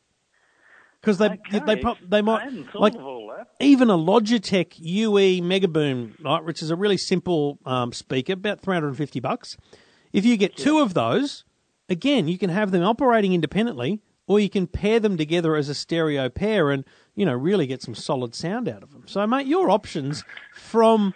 [1.00, 1.60] Because they, Okay.
[1.64, 3.46] they, pro- they might, like, of all that.
[3.60, 9.20] even a Logitech UE Megaboom, right, which is a really simple um, speaker, about 350
[9.20, 9.56] bucks.
[10.12, 11.44] If you get two of those,
[11.88, 15.74] again, you can have them operating independently, or you can pair them together as a
[15.74, 19.04] stereo pair and, you know, really get some solid sound out of them.
[19.06, 21.14] So, mate, your options from,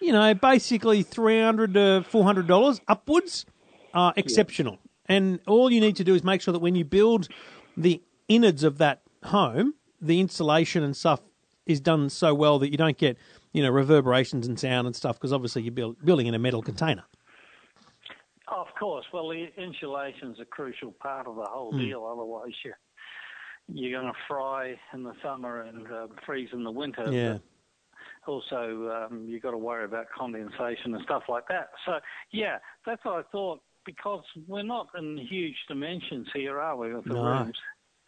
[0.00, 3.46] you know, basically 300 to $400 upwards
[3.94, 4.78] are exceptional.
[5.06, 7.28] And all you need to do is make sure that when you build
[7.76, 11.20] the innards of that home, the insulation and stuff
[11.66, 13.16] is done so well that you don't get,
[13.52, 16.62] you know, reverberations and sound and stuff because obviously you're build, building in a metal
[16.62, 17.04] container.
[18.50, 19.04] Of course.
[19.12, 21.78] Well, the insulation's a crucial part of the whole Hmm.
[21.78, 22.04] deal.
[22.04, 22.72] Otherwise, you
[23.72, 27.08] you're going to fry in the summer and uh, freeze in the winter.
[27.12, 27.38] Yeah.
[28.26, 31.70] Also, um, you've got to worry about condensation and stuff like that.
[31.86, 32.00] So,
[32.32, 33.60] yeah, that's what I thought.
[33.86, 37.22] Because we're not in huge dimensions here, are we, with the No.
[37.22, 37.56] rooms?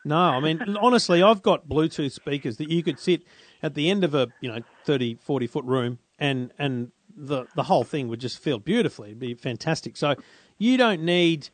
[0.05, 3.23] No, I mean, honestly, I've got Bluetooth speakers that you could sit
[3.63, 7.63] at the end of a, you know, 30, 40 foot room and, and the, the
[7.65, 9.09] whole thing would just feel beautifully.
[9.09, 9.97] It'd be fantastic.
[9.97, 10.15] So
[10.59, 11.49] you don't need,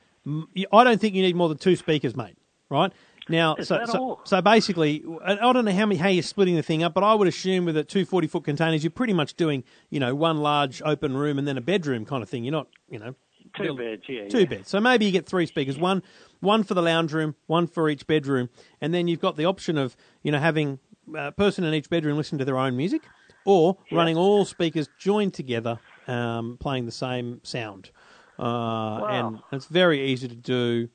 [0.72, 2.36] I don't think you need more than two speakers, mate,
[2.70, 2.92] right?
[3.30, 6.62] Now, Is so, so, so basically, I don't know how many, how you're splitting the
[6.62, 9.34] thing up, but I would assume with a two 40 foot containers, you're pretty much
[9.34, 12.44] doing, you know, one large open room and then a bedroom kind of thing.
[12.44, 13.14] You're not, you know,
[13.56, 14.28] Two beds, yeah.
[14.28, 14.44] Two yeah.
[14.44, 14.68] beds.
[14.68, 16.02] So maybe you get three speakers, one
[16.40, 19.78] one for the lounge room, one for each bedroom, and then you've got the option
[19.78, 20.78] of you know having
[21.16, 23.02] a person in each bedroom listen to their own music,
[23.48, 27.90] or running all speakers joined together, um, playing the same sound.
[28.38, 30.90] Uh, And it's very easy to do.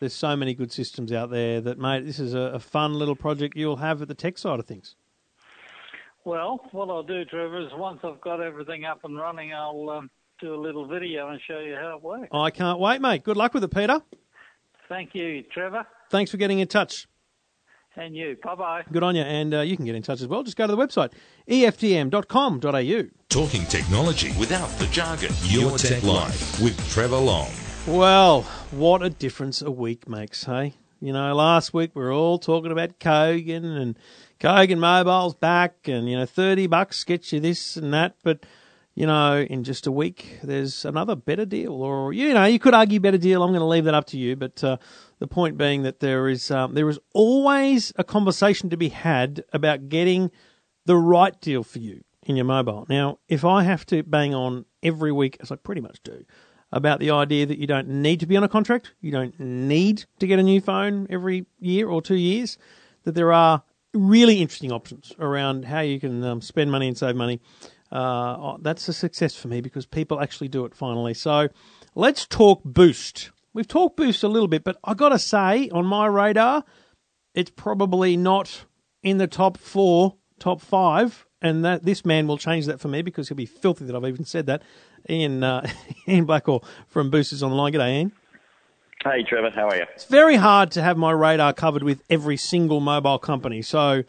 [0.00, 3.16] There's so many good systems out there that, mate, this is a, a fun little
[3.16, 4.96] project you'll have at the tech side of things.
[6.24, 10.10] Well, what I'll do, Trevor, is once I've got everything up and running, I'll um,
[10.40, 12.28] do a little video and show you how it works.
[12.32, 13.24] I can't wait, mate.
[13.24, 14.00] Good luck with it, Peter.
[14.90, 17.08] Thank you, Trevor, Thanks for getting in touch.
[17.96, 18.36] And you.
[18.42, 18.84] Bye bye.
[18.90, 19.22] Good on you.
[19.22, 20.42] And uh, you can get in touch as well.
[20.42, 21.12] Just go to the website,
[21.48, 23.02] eftm.com.au.
[23.28, 25.32] Talking technology without the jargon.
[25.44, 27.50] Your Tech Life with Trevor Long.
[27.86, 30.74] Well, what a difference a week makes, hey?
[31.00, 33.98] You know, last week we were all talking about Kogan and
[34.40, 38.14] Kogan Mobile's back and, you know, 30 bucks gets you this and that.
[38.22, 38.46] But,
[38.94, 41.74] you know, in just a week, there's another better deal.
[41.74, 43.42] Or, you know, you could argue better deal.
[43.42, 44.34] I'm going to leave that up to you.
[44.34, 44.78] But uh,
[45.24, 49.42] the point being that there is, um, there is always a conversation to be had
[49.54, 50.30] about getting
[50.84, 52.84] the right deal for you in your mobile.
[52.90, 56.26] Now, if I have to bang on every week, as I pretty much do,
[56.72, 60.04] about the idea that you don't need to be on a contract, you don't need
[60.18, 62.58] to get a new phone every year or two years,
[63.04, 63.62] that there are
[63.94, 67.40] really interesting options around how you can um, spend money and save money.
[67.90, 71.14] Uh, that's a success for me because people actually do it finally.
[71.14, 71.48] So
[71.94, 73.30] let's talk Boost.
[73.54, 76.64] We've talked Boost a little bit, but I got to say, on my radar,
[77.34, 78.64] it's probably not
[79.04, 83.00] in the top four, top five, and that this man will change that for me
[83.00, 84.62] because he'll be filthy that I've even said that.
[85.08, 85.64] Ian, uh,
[86.08, 87.72] Ian Blackwell from Boosters Online.
[87.72, 88.12] G'day, Ian.
[89.04, 89.84] Hey, Trevor, how are you?
[89.94, 94.02] It's very hard to have my radar covered with every single mobile company, so.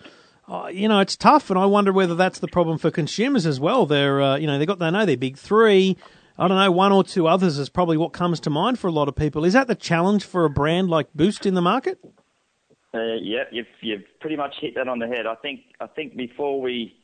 [0.47, 3.59] Uh, you know, it's tough, and I wonder whether that's the problem for consumers as
[3.59, 3.87] well.
[3.87, 5.97] They're, uh, you know, they got they know their big three.
[6.37, 8.91] I don't know, one or two others is probably what comes to mind for a
[8.91, 9.45] lot of people.
[9.45, 11.97] Is that the challenge for a brand like Boost in the market?
[12.93, 15.25] Uh, yeah, you've you've pretty much hit that on the head.
[15.25, 16.95] I think I think before we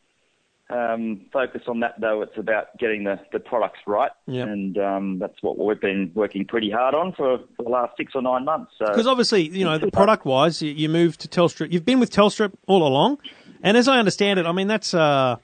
[0.69, 4.47] um, focus on that though, it's about getting the, the products right, Yep.
[4.47, 8.13] and um, that's what we've been working pretty hard on for, for the last six
[8.15, 8.71] or nine months.
[8.79, 11.69] So Because obviously, you know, the product wise, you, you moved to Telstra.
[11.69, 13.17] You've been with Telstra all along,
[13.61, 15.35] and as I understand it, I mean that's uh,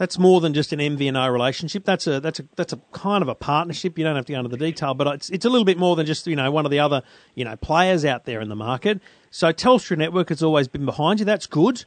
[0.00, 1.84] that's more than just an MVNO relationship.
[1.84, 3.98] That's a that's a that's a kind of a partnership.
[3.98, 5.94] You don't have to go into the detail, but it's it's a little bit more
[5.94, 7.02] than just you know one of the other
[7.34, 9.02] you know players out there in the market.
[9.30, 11.26] So Telstra Network has always been behind you.
[11.26, 11.84] That's good,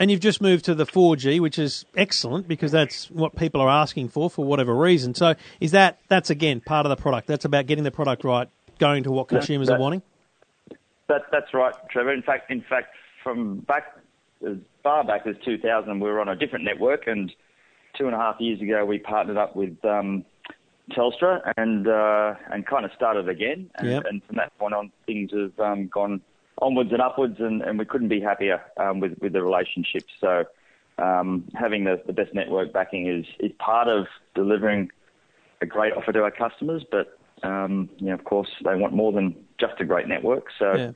[0.00, 3.70] and you've just moved to the 4G, which is excellent because that's what people are
[3.70, 5.14] asking for for whatever reason.
[5.14, 7.28] So is that that's again part of the product?
[7.28, 8.48] That's about getting the product right,
[8.80, 10.02] going to what That- consumers that- are wanting.
[11.06, 12.12] That, that's right, Trevor.
[12.12, 12.88] In fact, in fact,
[13.22, 13.96] from back
[14.44, 17.32] as far back as 2000, we were on a different network, and
[17.96, 20.24] two and a half years ago, we partnered up with um,
[20.92, 23.70] Telstra and uh, and kind of started again.
[23.76, 24.04] And, Yep.
[24.08, 26.20] and from that point on, things have um, gone
[26.60, 30.04] onwards and upwards, and, and we couldn't be happier um, with with the relationship.
[30.20, 30.44] So.
[30.98, 34.90] Um, having the, the best network backing is, is part of delivering
[35.62, 39.10] a great offer to our customers, but um, you know, of course, they want more
[39.10, 40.44] than just a great network.
[40.58, 40.90] So Yeah.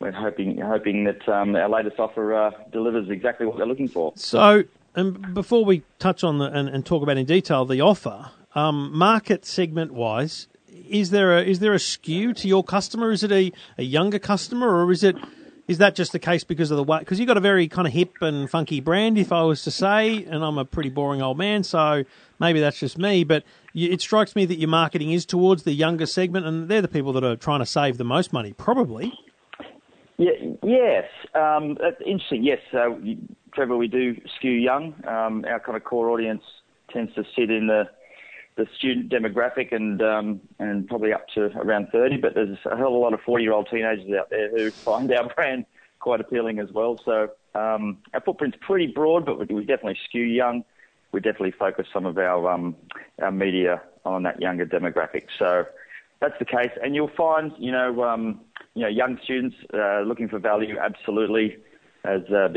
[0.00, 4.12] we're hoping hoping that um, our latest offer uh, delivers exactly what they're looking for.
[4.16, 8.30] So, and before we touch on the and, and talk about in detail the offer,
[8.54, 13.10] um, market segment wise, is there a is there a skew to your customer?
[13.10, 15.16] Is it a, a younger customer, or is it
[15.68, 16.98] is that just the case because of the way?
[16.98, 19.70] Because you've got a very kind of hip and funky brand, if I was to
[19.70, 22.04] say, and I'm a pretty boring old man, so
[22.40, 23.22] maybe that's just me.
[23.22, 26.82] But you, it strikes me that your marketing is towards the younger segment, and they're
[26.82, 29.12] the people that are trying to save the most money, probably.
[30.18, 30.32] Yeah,
[30.64, 32.42] yes, um, interesting.
[32.42, 33.00] Yes, so
[33.54, 34.94] Trevor, we do skew young.
[35.06, 36.42] Um, our kind of core audience
[36.92, 37.88] tends to sit in the
[38.56, 42.88] the student demographic and um, and probably up to around 30, but there's a hell
[42.88, 45.64] of a lot of 40 year old teenagers out there who find our brand
[45.98, 47.00] quite appealing as well.
[47.04, 50.64] So um, our footprint's pretty broad, but we, we definitely skew young.
[51.12, 52.76] We definitely focus some of our um,
[53.20, 55.26] our media on that younger demographic.
[55.38, 55.66] So
[56.20, 58.40] that's the case, and you'll find you know um,
[58.74, 61.56] you know young students uh, looking for value absolutely
[62.04, 62.48] as uh,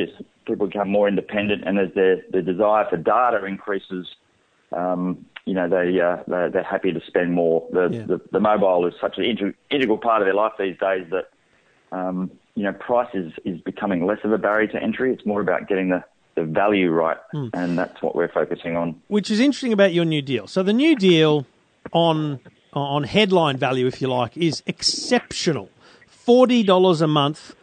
[0.45, 4.07] people become more independent and as their their desire for data increases
[4.71, 7.67] um, you know, they, uh, they're, they're happy to spend more.
[7.71, 8.05] The, Yeah.
[8.05, 11.29] the, the mobile is such an integral, integral part of their life these days that,
[11.91, 15.13] um, you know, price is, is becoming less of a barrier to entry.
[15.13, 16.03] It's more about getting the,
[16.35, 17.17] the value right,
[17.53, 18.99] and that's what we're focusing on.
[19.09, 20.47] which is interesting about your new deal.
[20.47, 21.45] So the new deal
[21.91, 22.39] on
[22.73, 25.69] on headline value, if you like, is exceptional.
[26.07, 27.53] Forty dollars a month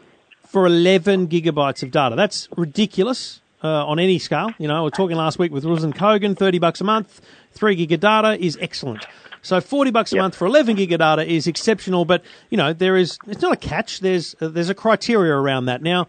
[0.51, 2.17] for eleven gigabytes of data.
[2.17, 4.55] That's ridiculous uh, on any scale.
[4.59, 7.21] You know, we are talking last week with Ruslan Kogan, thirty bucks a month,
[7.53, 9.07] three gig of data is excellent.
[9.43, 10.23] So forty bucks a Yep.
[10.23, 12.05] month for eleven gig of data is exceptional.
[12.05, 14.01] But you know, there is it's not a catch.
[14.01, 16.09] There's uh, there's a criteria around that now.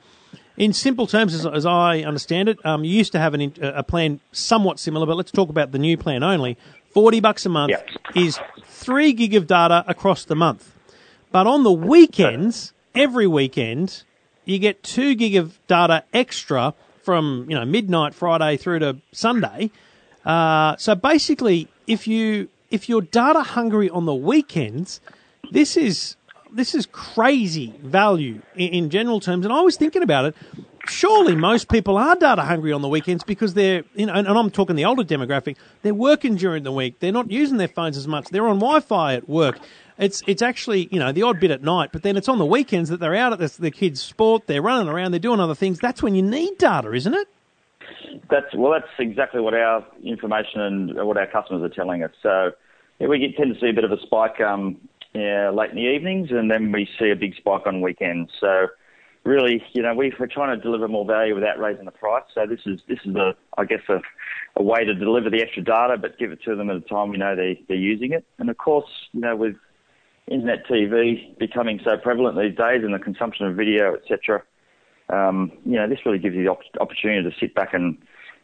[0.58, 3.84] In simple terms, as, as I understand it, um, you used to have an, a
[3.84, 6.58] plan somewhat similar, but let's talk about the new plan only.
[6.94, 7.90] Forty bucks a month Yep.
[8.16, 10.76] is three gig of data across the month,
[11.32, 14.04] but on the weekends, every weekend,
[14.52, 19.72] you get two gig of data extra from you know midnight Friday through to Sunday.
[20.26, 25.02] Uh, so basically, if you if you're data hungry on the weekends,
[25.52, 26.16] this is
[26.52, 29.46] this is crazy value in, in general terms.
[29.46, 30.36] And I was thinking about it.
[30.88, 34.38] Surely most people are data hungry on the weekends because they're you know, and, and
[34.38, 35.56] I'm talking the older demographic.
[35.82, 37.00] They're working during the week.
[37.00, 38.30] They're not using their phones as much.
[38.30, 39.60] They're on Wi-Fi at work.
[40.02, 42.46] It's it's actually you know the odd bit at night, but then it's on the
[42.46, 44.48] weekends that they're out at the, the kids' sport.
[44.48, 45.12] They're running around.
[45.12, 45.80] They're doing other things.
[45.80, 47.28] That's when you need data, isn't it?
[48.30, 52.12] That's well, that's exactly what our information and what our customers are telling us.
[52.24, 52.52] So
[53.00, 54.78] yeah, we get, tend to see a bit of a spike um,
[55.14, 58.32] yeah, late in the evenings, and then we see a big spike on weekends.
[58.40, 58.68] So
[59.24, 62.24] really, you know, we, we're trying to deliver more value without raising the price.
[62.34, 64.02] So this is this is a, I guess, a,
[64.56, 67.10] a way to deliver the extra data, but give it to them at a time
[67.10, 68.26] we know they they're using it.
[68.40, 69.56] And of course, you know, with
[70.32, 74.44] internet TV becoming so prevalent these days, and the consumption of video, etc.
[75.10, 77.98] Um, you know, this really gives you the op- opportunity to sit back and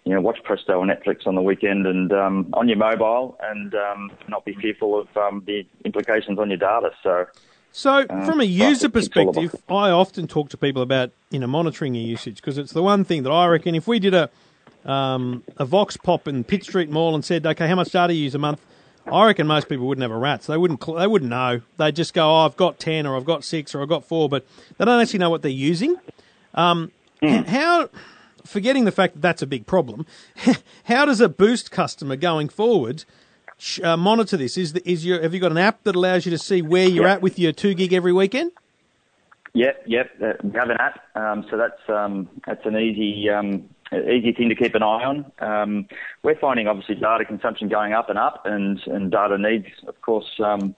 [0.03, 3.73] you know watch Presto or Netflix on the weekend and um, on your mobile, and
[3.73, 6.91] um, not be fearful of um, the implications on your data.
[7.03, 7.25] So.
[7.73, 11.37] So, from a user but it's all perspective, I often talk to people about you
[11.37, 14.15] know monitoring your usage because it's the one thing that I reckon if we did
[14.15, 14.31] a
[14.87, 18.23] um, a Vox pop in Pitt Street Mall and said, okay, how much data you
[18.23, 18.61] use a month,
[19.11, 20.47] I reckon most people wouldn't have a rats.
[20.47, 20.79] They wouldn't.
[20.85, 21.61] They wouldn't know.
[21.77, 24.27] They'd just go, oh, I've got ten, or I've got six, or I've got four,
[24.29, 24.45] but
[24.77, 25.95] they don't actually know what they're using.
[26.53, 26.91] Um,
[27.21, 27.89] h- How,
[28.45, 30.05] forgetting the fact that that's a big problem,
[30.85, 33.05] how does a Boost customer going forward?
[33.57, 34.57] sh- Uh, monitor this.
[34.57, 36.87] Is the, is your have you got an app that allows you to see where
[36.87, 37.13] you're Yeah.
[37.13, 38.51] at with your two gig every weekend?
[39.53, 40.09] Yep, yep.
[40.21, 44.49] Uh, we have an app, um, so that's um, that's an easy um, easy thing
[44.49, 45.31] to keep an eye on.
[45.39, 45.87] Um,
[46.23, 50.39] we're finding obviously data consumption going up and up, and, and data needs, of course,
[50.43, 50.75] um,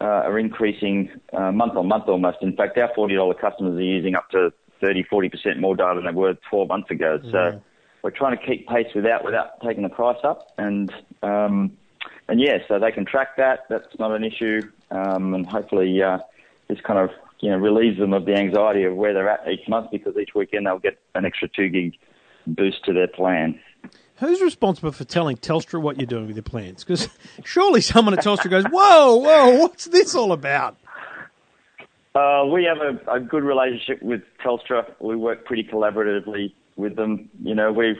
[0.00, 2.38] uh, are increasing uh, month on month almost.
[2.42, 6.00] In fact, our forty dollar customers are using up to 30, 40 percent more data
[6.02, 7.20] than they were 12 months ago.
[7.30, 7.62] So
[8.02, 10.92] we're trying to keep pace without without taking the price up, and
[11.22, 11.76] um,
[12.28, 13.60] and yeah, so they can track that.
[13.68, 14.60] That's not an issue,
[14.90, 16.18] um, and hopefully uh,
[16.68, 17.10] this kind of
[17.40, 20.34] you know relieves them of the anxiety of where they're at each month because each
[20.34, 21.94] weekend they'll get an extra two gig
[22.46, 23.58] boost to their plan.
[24.16, 26.84] Who's responsible for telling Telstra what you're doing with your plans?
[26.84, 27.08] Because
[27.44, 30.76] surely someone at Telstra goes, "Whoa, whoa, what's this all about?"
[32.14, 34.92] Uh, we have a, a good relationship with Telstra.
[35.00, 37.30] We work pretty collaboratively with them.
[37.42, 37.96] You know, we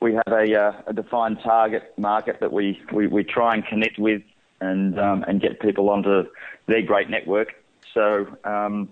[0.00, 3.98] we have a, uh, a defined target market that we, we, we try and connect
[3.98, 4.22] with
[4.60, 6.24] and um, and get people onto
[6.66, 7.54] their great network.
[7.92, 8.88] So um,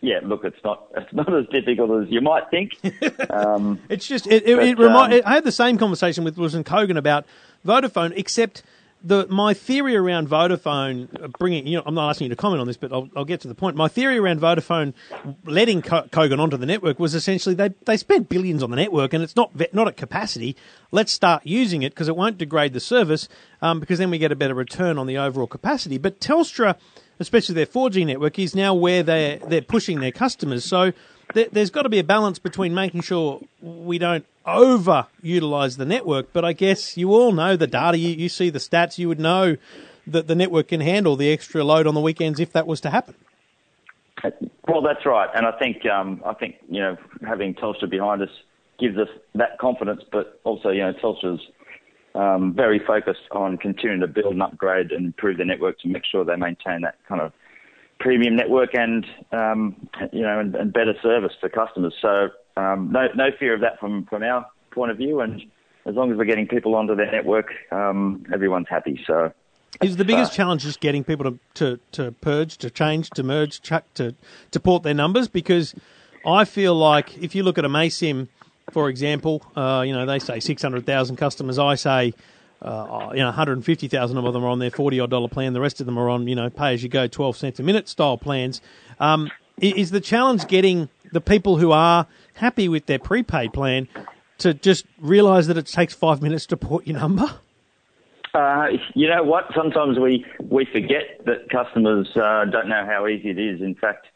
[0.00, 2.72] yeah, look, it's not it's not as difficult as you might think.
[3.30, 4.46] Um, It's just it.
[4.48, 7.24] it, But, it remi- um, I had the same conversation with Ruslan Kogan about
[7.66, 8.62] Vodafone, except
[9.04, 11.66] the my theory around Vodafone uh, bringing.
[11.66, 13.48] You know, I'm not asking you to comment on this, but I'll, I'll get to
[13.48, 13.76] the point.
[13.76, 14.92] My theory around Vodafone
[15.44, 19.12] letting Co- Kogan onto the network was essentially they they spent billions on the network,
[19.12, 20.56] and it's not not at capacity.
[20.90, 23.28] Let's start using it because it won't degrade the service,
[23.62, 25.98] um, because then we get a better return on the overall capacity.
[25.98, 26.76] But Telstra
[27.18, 30.64] especially their 4G network, is now where they're they're pushing their customers.
[30.64, 30.92] So
[31.34, 35.84] there, there's got to be a balance between making sure we don't over utilize the
[35.84, 36.32] network.
[36.32, 37.98] But I guess you all know the data.
[37.98, 38.98] You, you see the stats.
[38.98, 39.56] You would know
[40.06, 42.90] that the network can handle the extra load on the weekends if that was to
[42.90, 43.14] happen.
[44.66, 46.96] Well, that's right, and I think um, I think you know
[47.26, 48.30] having Telstra behind us
[48.78, 51.40] gives us that confidence, but also you know Telstra's
[52.14, 56.04] um, very focused on continuing to build and upgrade and improve their network to make
[56.04, 57.32] sure they maintain that kind of
[58.00, 61.94] premium network and um, you know and, and better service for customers.
[62.00, 65.42] So um, no no fear of that from from our point of view, and
[65.86, 69.00] as long as we're getting people onto their network, um, everyone's happy.
[69.06, 69.32] So.
[69.82, 73.22] Is the biggest Uh, challenge just getting people to, to, to purge, to change, to
[73.22, 74.14] merge, to,
[74.50, 75.28] to port their numbers?
[75.28, 75.74] Because
[76.26, 78.28] I feel like if you look at Amaysim,
[78.72, 81.58] for example, uh, you know, they say 600,000 customers.
[81.58, 82.14] I say,
[82.62, 85.52] uh, you know, 150,000 of them are on their 40 odd dollar plan.
[85.52, 87.62] The rest of them are on, you know, pay as you go, 12 cents a
[87.62, 88.60] minute style plans.
[89.00, 93.88] Um, is the challenge getting the people who are happy with their prepaid plan
[94.38, 97.40] to just realise that it takes five minutes to port your number?
[98.34, 99.44] Uh, you know what?
[99.56, 103.60] Sometimes we, we forget that customers uh, don't know how easy it is.
[103.60, 104.06] In fact,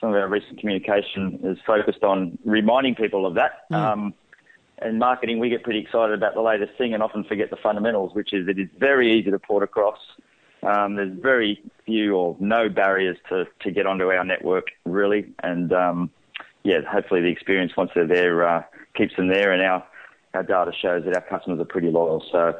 [0.00, 3.64] some of our recent communication is focused on reminding people of that.
[3.70, 4.14] Um,
[4.82, 8.14] in marketing, we get pretty excited about the latest thing and often forget the fundamentals,
[8.14, 9.98] which is it is very easy to port across.
[10.62, 15.32] Um, there's very few or no barriers to, to get onto our network, really.
[15.42, 16.10] And um,
[16.62, 18.62] yeah, hopefully the experience once they're there uh,
[18.94, 19.52] keeps them there.
[19.52, 19.84] And our,
[20.34, 22.24] our data shows that our customers are pretty loyal.
[22.30, 22.56] So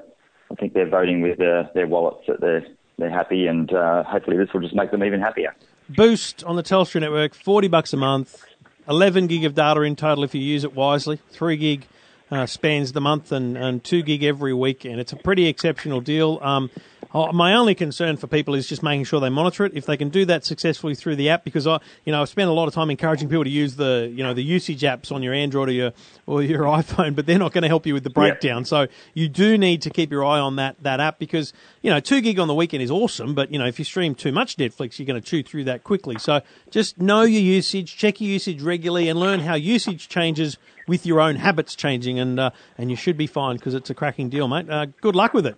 [0.51, 2.67] I think they're voting with their, their wallets that they're,
[2.99, 3.47] they're happy.
[3.47, 5.55] And uh, hopefully this will just make them even happier.
[5.89, 8.45] Boost on the Telstra network, 40 bucks a month,
[8.91, 11.87] 11 gig of data in total if you use it wisely, 3 gig
[12.31, 16.03] uh, spans the month and, and 2 gig every week, and it's a pretty exceptional
[16.03, 16.41] deal.
[16.43, 16.71] Um,
[17.15, 19.73] oh, my only concern for people is just making sure they monitor it.
[19.75, 22.49] If they can do that successfully through the app, because I, you know, I've spent
[22.49, 25.23] a lot of time encouraging people to use the, you know, the usage apps on
[25.23, 25.93] your Android or your
[26.27, 28.65] or your iPhone, but they're not going to help you with the breakdown.
[28.65, 31.53] So you do need to keep your eye on that that app because
[31.83, 34.15] you know two gig on the weekend is awesome, but you know if you stream
[34.15, 36.19] too much Netflix, you're going to chew through that quickly.
[36.19, 36.41] So
[36.71, 41.21] just know your usage, check your usage regularly, and learn how usage changes with your
[41.21, 44.49] own habits changing, and uh, and you should be fine because it's a cracking deal,
[44.49, 44.69] mate.
[44.69, 45.57] Uh, good luck with it.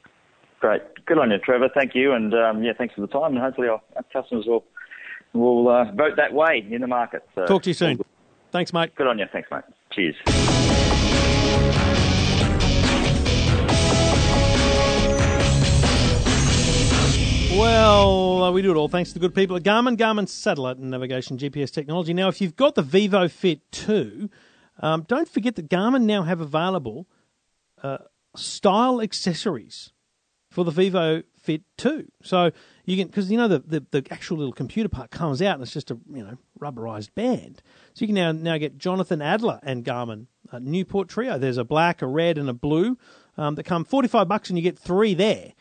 [0.61, 0.83] Great.
[1.07, 1.71] Good on you, Trevor.
[1.75, 2.13] Thank you.
[2.13, 3.33] And um, yeah, thanks for the time.
[3.33, 4.65] And hopefully our, our customers will,
[5.33, 7.27] will uh, vote that way in the market.
[7.35, 8.01] So, Talk to you soon.
[8.53, 8.95] Thanks, mate.
[8.95, 9.27] Good on you.
[9.33, 9.63] Thanks, mate.
[9.91, 10.17] Cheers.
[17.57, 19.97] Well, uh, we do it all thanks to the good people at Garmin.
[19.97, 22.13] Garmin satellite and navigation GPS technology.
[22.13, 24.31] Now, if you've got the Vivo Fit 2,
[24.81, 27.07] um, don't forget that Garmin now have available
[27.83, 27.99] uh,
[28.37, 29.93] style accessories
[30.51, 32.11] for the Vivo Fit 2.
[32.22, 32.51] So
[32.84, 35.62] you can, because you know the, the, the actual little computer part comes out and
[35.62, 37.62] it's just a you know rubberized band.
[37.94, 41.38] So you can now now get Jonathan Adler and Garmin uh, Newport Trio.
[41.38, 42.98] There's a black, a red, and a blue
[43.36, 45.53] um, that come 45 bucks and you get three there.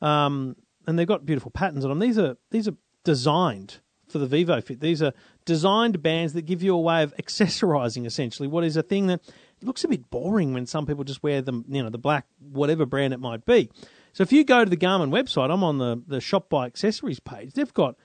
[0.00, 2.00] Um, and they've got beautiful patterns on them.
[2.00, 2.74] These are these are
[3.04, 3.78] designed
[4.08, 4.80] for the Vivo Fit.
[4.80, 5.12] These are
[5.44, 9.20] designed bands that give you a way of accessorizing essentially what is a thing that
[9.62, 12.84] looks a bit boring when some people just wear them, you know, the black whatever
[12.84, 13.70] brand it might be.
[14.12, 17.20] So if you go to the Garmin website, I'm on the the shop by accessories
[17.20, 17.54] page.
[17.54, 17.96] They've got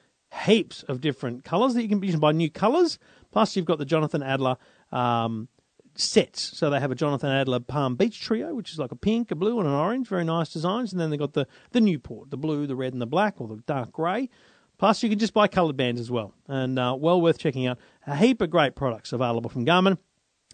[0.45, 2.99] heaps of different colors that you can, you can buy new colors.
[3.31, 4.57] Plus you've got the Jonathan Adler
[4.91, 5.47] um,
[5.95, 6.41] sets.
[6.57, 9.35] So they have a Jonathan Adler Palm Beach trio, which is like a pink, a
[9.35, 10.07] blue, and an orange.
[10.07, 10.91] Very nice designs.
[10.91, 13.47] And then they've got the, the Newport, the blue, the red, and the black, or
[13.47, 14.29] the dark grey.
[14.77, 16.33] Plus, you can just buy coloured bands as well.
[16.47, 17.79] And uh, well worth checking out.
[18.05, 19.97] A heap of great products available from Garmin,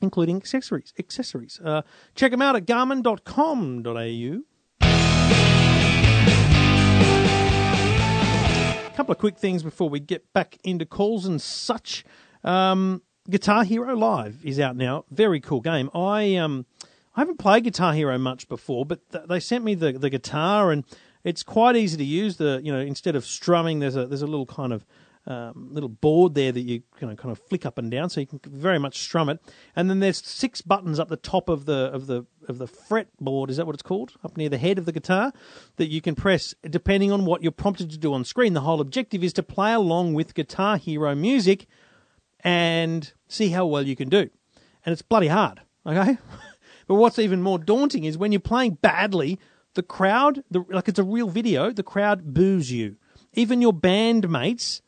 [0.02, 0.94] including accessories.
[0.98, 1.60] Accessories.
[1.64, 1.82] Uh,
[2.16, 4.42] check them out at garmin.com.au.
[8.94, 12.06] couple of quick things before we get back into calls and such.
[12.44, 15.06] Um, Guitar Hero Live is out now.
[15.10, 15.90] Very cool game.
[15.96, 16.66] I um
[17.16, 20.72] I haven't played Guitar Hero much before, but th- they sent me the, the guitar
[20.72, 20.84] and
[21.24, 22.38] it's quite easy to use.
[22.38, 24.86] The you know instead of strumming, there's a there's a little kind of
[25.26, 28.28] um, little board there that you can kind of flick up and down, so you
[28.28, 29.40] can very much strum it.
[29.76, 33.50] And then there's six buttons up the top of the of the of the fretboard.
[33.50, 34.14] Is that what it's called?
[34.24, 35.32] Up near the head of the guitar
[35.78, 38.54] that you can press depending on what you're prompted to do on screen.
[38.54, 41.68] The whole objective is to play along with Guitar Hero music
[42.42, 44.30] and see how well you can do.
[44.86, 45.62] And it's bloody hard.
[45.86, 46.18] Okay.
[46.88, 49.40] But what's even more daunting is when you're playing badly,
[49.74, 52.98] the crowd, the, like it's a real video, the crowd boos you.
[53.34, 54.82] Even your bandmates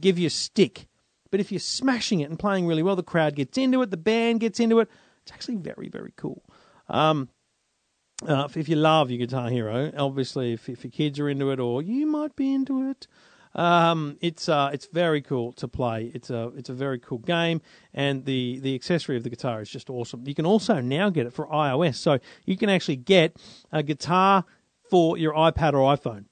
[0.00, 0.86] give you a stick.
[1.30, 3.96] But if you're smashing it and playing really well, the crowd gets into it, the
[3.96, 4.88] band gets into it.
[5.22, 6.42] It's actually very, very cool.
[6.88, 7.28] Um,
[8.26, 11.60] uh, if- you love your Guitar Hero, obviously, if, if your kids are into it
[11.60, 13.06] or you might be into it,
[13.54, 16.12] um, it's uh, it's very cool to play.
[16.14, 17.60] It's a it's a very cool game,
[17.94, 20.26] and the the accessory of the guitar is just awesome.
[20.26, 23.36] You can also now get it for iOS, so you can actually get
[23.72, 24.44] a guitar
[24.90, 26.26] for your iPad or iPhone.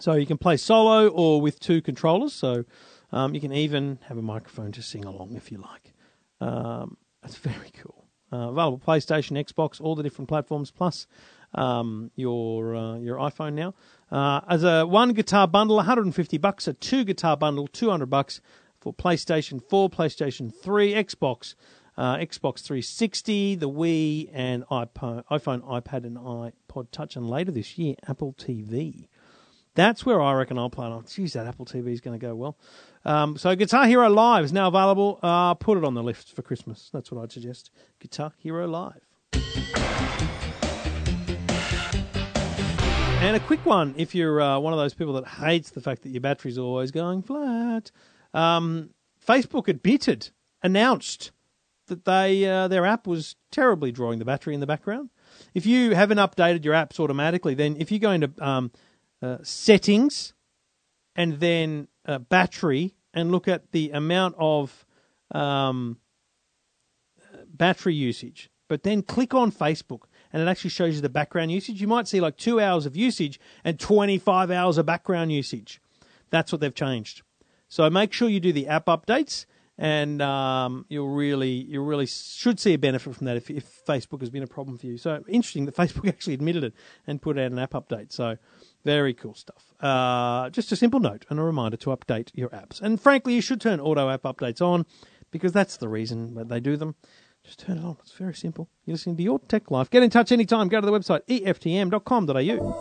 [0.00, 2.32] So you can play solo or with two controllers.
[2.32, 2.64] So
[3.12, 5.92] um, you can even have a microphone to sing along if you like.
[6.40, 8.01] Um, that's very cool.
[8.32, 11.06] Uh, available PlayStation, Xbox, all the different platforms, plus
[11.54, 13.74] um, your uh, your iPhone now.
[14.10, 16.66] Uh, as a one guitar bundle, 150 bucks.
[16.66, 18.40] A two guitar bundle, 200 bucks
[18.80, 21.54] for PlayStation 4, PlayStation 3, Xbox,
[21.96, 27.16] uh, Xbox 360, the Wii, and iPhone, iPhone, iPad, and iPod Touch.
[27.16, 29.08] And later this year, Apple TV.
[29.74, 31.06] That's where I reckon I'll play it on.
[31.06, 32.58] Geez, that Apple TV is going to go well.
[33.04, 35.18] Um, so Guitar Hero Live is now available.
[35.22, 36.90] Uh, put it on the list for Christmas.
[36.92, 37.70] That's what I'd suggest.
[38.00, 39.08] Guitar Hero Live.
[43.22, 46.02] And a quick one if you're uh, one of those people that hates the fact
[46.02, 47.92] that your battery's always going flat.
[48.34, 48.90] Um,
[49.24, 50.30] Facebook admitted,
[50.62, 51.30] announced
[51.86, 55.10] that they uh, their app was terribly drawing the battery in the background.
[55.54, 58.72] If you haven't updated your apps automatically, then if you go into um,
[59.22, 60.34] uh, settings
[61.14, 64.86] and then uh, battery and look at the amount of
[65.32, 65.98] um,
[67.48, 70.02] battery usage, but then click on Facebook
[70.32, 71.80] and it actually shows you the background usage.
[71.80, 75.80] You might see like two hours of usage and 25 hours of background usage.
[76.30, 77.22] That's what they've changed.
[77.68, 79.46] So make sure you do the app updates,
[79.78, 84.20] and um, you'll really, you really should see a benefit from that if, if Facebook
[84.20, 84.98] has been a problem for you.
[84.98, 86.74] So interesting that Facebook actually admitted it
[87.06, 88.12] and put out an app update.
[88.12, 88.36] So
[88.84, 89.74] very cool stuff.
[89.80, 92.80] Uh, just a simple note and a reminder to update your apps.
[92.80, 94.86] And frankly, you should turn auto app updates on
[95.30, 96.94] because that's the reason that they do them.
[97.44, 97.96] Just turn it on.
[98.00, 98.68] It's very simple.
[98.84, 99.90] You're listening to Your Tech Life.
[99.90, 100.68] Get in touch anytime.
[100.68, 102.78] Go to the website eftm.com.au.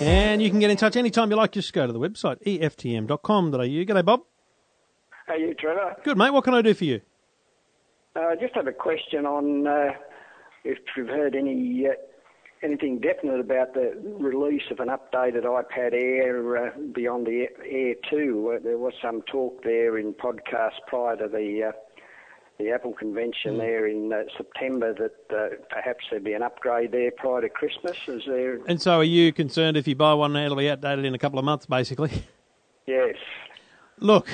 [0.00, 1.52] And you can get in touch anytime you like.
[1.52, 3.58] Just go to the website eftm.com.au.
[3.58, 4.22] G'day, Bob.
[5.26, 5.96] How are you, Trevor?
[6.04, 6.30] Good, mate.
[6.30, 7.02] What can I do for you?
[8.16, 9.90] Uh, I just have a question on uh,
[10.64, 11.92] if you've heard any uh,
[12.62, 18.54] anything definite about the release of an updated iPad Air beyond the Air 2.
[18.56, 21.72] Uh, there was some talk there in podcasts prior to the uh,
[22.58, 23.58] the Apple convention Hmm.
[23.58, 27.96] there in September that perhaps there'd be an upgrade there prior to Christmas.
[28.08, 28.58] Is there?
[28.66, 31.18] And so, are you concerned if you buy one, now, it'll be outdated in a
[31.18, 32.10] couple of months, basically?
[32.86, 33.16] Yes.
[33.98, 34.28] Look,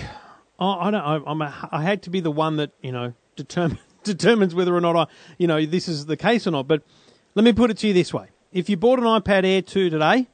[0.60, 1.00] I, I don't.
[1.02, 4.74] I, I'm a, I hate to be the one that you know determine, determines whether
[4.74, 5.06] or not I,
[5.38, 6.68] you know, this is the case or not.
[6.68, 6.82] But
[7.34, 9.90] let me put it to you this way: if you bought an iPad Air two
[9.90, 10.28] today,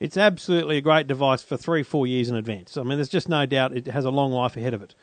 [0.00, 2.76] it's absolutely a great device for three, four years in advance.
[2.76, 4.94] I mean, there's just no doubt it has a long life ahead of it.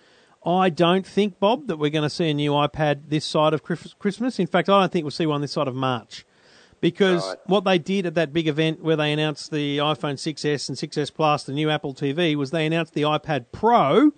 [0.45, 3.61] I don't think, Bob, that we're going to see a new iPad this side of
[3.63, 4.39] Christmas.
[4.39, 6.25] In fact, I don't think we'll see one this side of March.
[6.81, 7.37] Because Right.
[7.45, 11.13] what they did at that big event where they announced the iPhone 6S and 6S
[11.13, 14.11] Plus, the new Apple TV, was they announced the iPad Pro,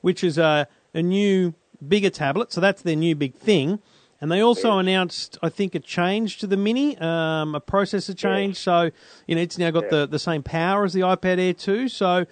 [0.00, 1.54] which is a, a new,
[1.88, 2.52] bigger tablet.
[2.52, 3.80] So that's their new big thing.
[4.20, 8.56] And they also announced, I think, a change to the Mini, um, a processor change.
[8.56, 8.90] So,
[9.26, 11.88] you know, it's now got the, the same power as the iPad Air 2.
[11.88, 12.24] So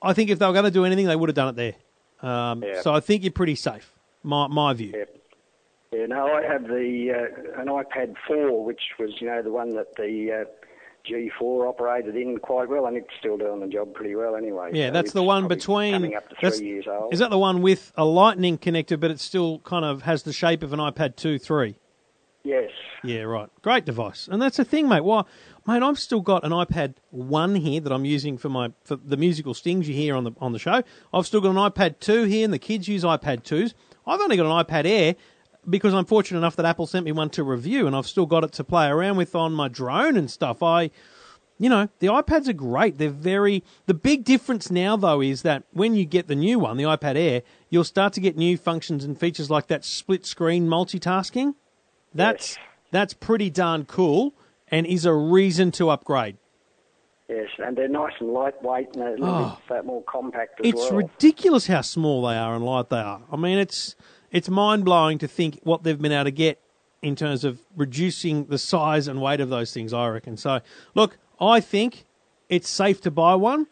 [0.00, 2.30] I think if they were going to do anything, they would have done it there.
[2.30, 2.80] Um, Yeah.
[2.82, 3.92] So I think you're pretty safe,
[4.22, 4.92] my, my view.
[4.96, 5.04] Yeah.
[5.92, 9.74] Yeah, no, I have the uh, an iPad 4, which was, you know, the one
[9.74, 10.61] that the uh,
[11.08, 14.70] G4 operated in quite well, and it's still doing the job pretty well anyway.
[14.72, 15.92] Yeah, So that's the one between.
[15.94, 17.12] coming up to that's- three years old.
[17.12, 20.32] Is that the one with a lightning connector, but it still kind of has the
[20.32, 21.76] shape of an iPad 2 3?
[22.44, 22.70] Yes.
[23.04, 23.48] Yeah, right.
[23.62, 25.02] Great device, and that's the thing, mate.
[25.04, 25.22] Why,
[25.66, 25.82] mate?
[25.82, 29.54] I've still got an iPad one here that I'm using for my for the musical
[29.54, 30.82] stings you hear on the on the show.
[31.14, 33.74] I've still got an iPad two here, and the kids use iPad twos.
[34.06, 35.14] I've only got an iPad Air
[35.68, 38.44] because I'm fortunate enough that Apple sent me one to review, and I've still got
[38.44, 40.62] it to play around with on my drone and stuff.
[40.62, 40.90] I,
[41.58, 42.98] you know, the iPads are great.
[42.98, 43.62] They're very.
[43.86, 47.16] The big difference now, though, is that when you get the new one, the iPad
[47.16, 51.54] Air, you'll start to get new functions and features like that split screen multitasking.
[52.14, 52.58] That's
[52.90, 54.34] that's pretty darn cool
[54.68, 56.36] and is a reason to upgrade.
[57.28, 59.58] Yes, and they're nice and lightweight and a little Oh.
[59.68, 60.96] bit more compact as It's well.
[60.96, 63.22] ridiculous how small they are and light they are.
[63.32, 63.94] I mean, it's
[64.32, 66.60] it's mind blowing to think what they've been able to get
[67.02, 69.92] in terms of reducing the size and weight of those things.
[69.92, 70.36] I reckon.
[70.36, 70.60] So,
[70.94, 72.04] look, I think
[72.48, 73.66] it's safe to buy one.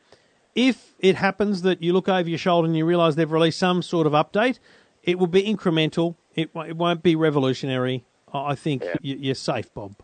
[0.55, 3.83] If it happens that you look over your shoulder and you realise they've released some
[3.83, 4.59] sort of update,
[5.03, 6.17] it will be incremental.
[6.35, 8.05] It, it won't be revolutionary.
[8.33, 9.97] I think you're safe, Bob.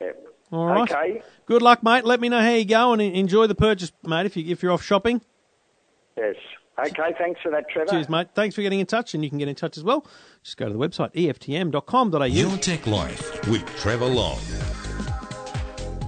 [0.00, 0.26] Yep.
[0.52, 0.90] All right.
[0.90, 1.22] Okay.
[1.46, 2.04] Good luck, mate.
[2.04, 4.26] Let me know how you go and enjoy the purchase, mate.
[4.26, 5.20] If you if you're off shopping.
[6.16, 6.36] Yes.
[6.78, 7.90] Okay, thanks for that, Trevor.
[7.90, 8.28] Cheers, mate.
[8.34, 10.06] Thanks for getting in touch, and you can get in touch as well.
[10.42, 12.24] Just go to the website, eftm.com.au.
[12.24, 14.38] Your Tech Life with Trevor Long.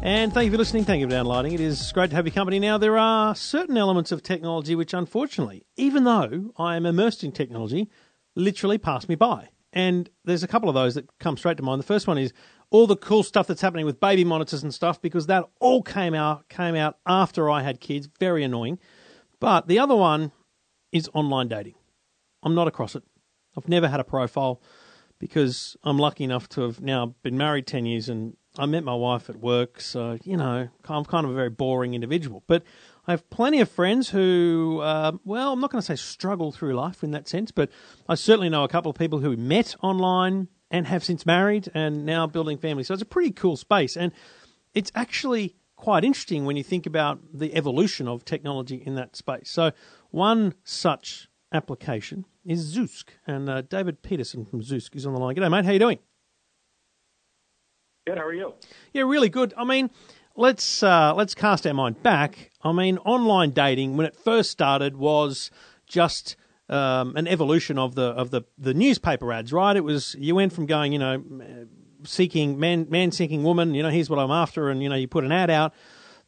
[0.03, 0.85] And thank you for listening.
[0.85, 1.53] Thank you for downloading.
[1.53, 2.61] It is great to have your company.
[2.61, 7.33] Now, there are certain elements of technology which, unfortunately, even though I am immersed in
[7.33, 7.89] technology,
[8.37, 9.49] literally pass me by.
[9.73, 11.81] And there's a couple of those that come straight to mind.
[11.81, 12.33] The first one is
[12.71, 16.15] all the cool stuff that's happening with baby monitors and stuff, because that all came
[16.15, 18.09] out came out after I had kids.
[18.21, 18.79] Very annoying.
[19.41, 20.33] But the other one
[20.93, 21.75] is online dating.
[22.43, 23.03] I'm not across it.
[23.57, 24.63] I've never had a profile
[25.19, 28.95] because I'm lucky enough to have now been married 10 years and I met my
[28.95, 29.81] wife at work.
[29.81, 32.43] So, you know, I'm kind of a very boring individual.
[32.47, 32.63] But
[33.07, 36.75] I have plenty of friends who, uh, well, I'm not going to say struggle through
[36.75, 37.71] life in that sense, but
[38.09, 42.05] I certainly know a couple of people who met online and have since married and
[42.05, 42.89] now building families.
[42.89, 43.97] So it's a pretty cool space.
[43.97, 44.13] And
[44.75, 49.49] it's actually quite interesting when you think about the evolution of technology in that space.
[49.49, 49.71] So,
[50.11, 55.35] one such application is Zoosk, and uh, David Peterson from Zoosk is on the line.
[55.35, 55.65] G'day, mate.
[55.65, 55.99] How you doing?
[58.07, 58.19] Good.
[58.19, 58.55] How are you?
[58.93, 59.53] Yeah, really good.
[59.57, 59.91] I mean,
[60.35, 62.51] let's uh, let's cast our mind back.
[62.63, 65.51] I mean, online dating when it first started was
[65.87, 66.37] just
[66.71, 69.77] um, an evolution of the of the the newspaper ads, right?
[69.77, 71.23] It was you went from going, you know,
[72.05, 75.09] seeking man man seeking woman, you know, here's what I'm after, and you know, you
[75.09, 75.75] put an ad out.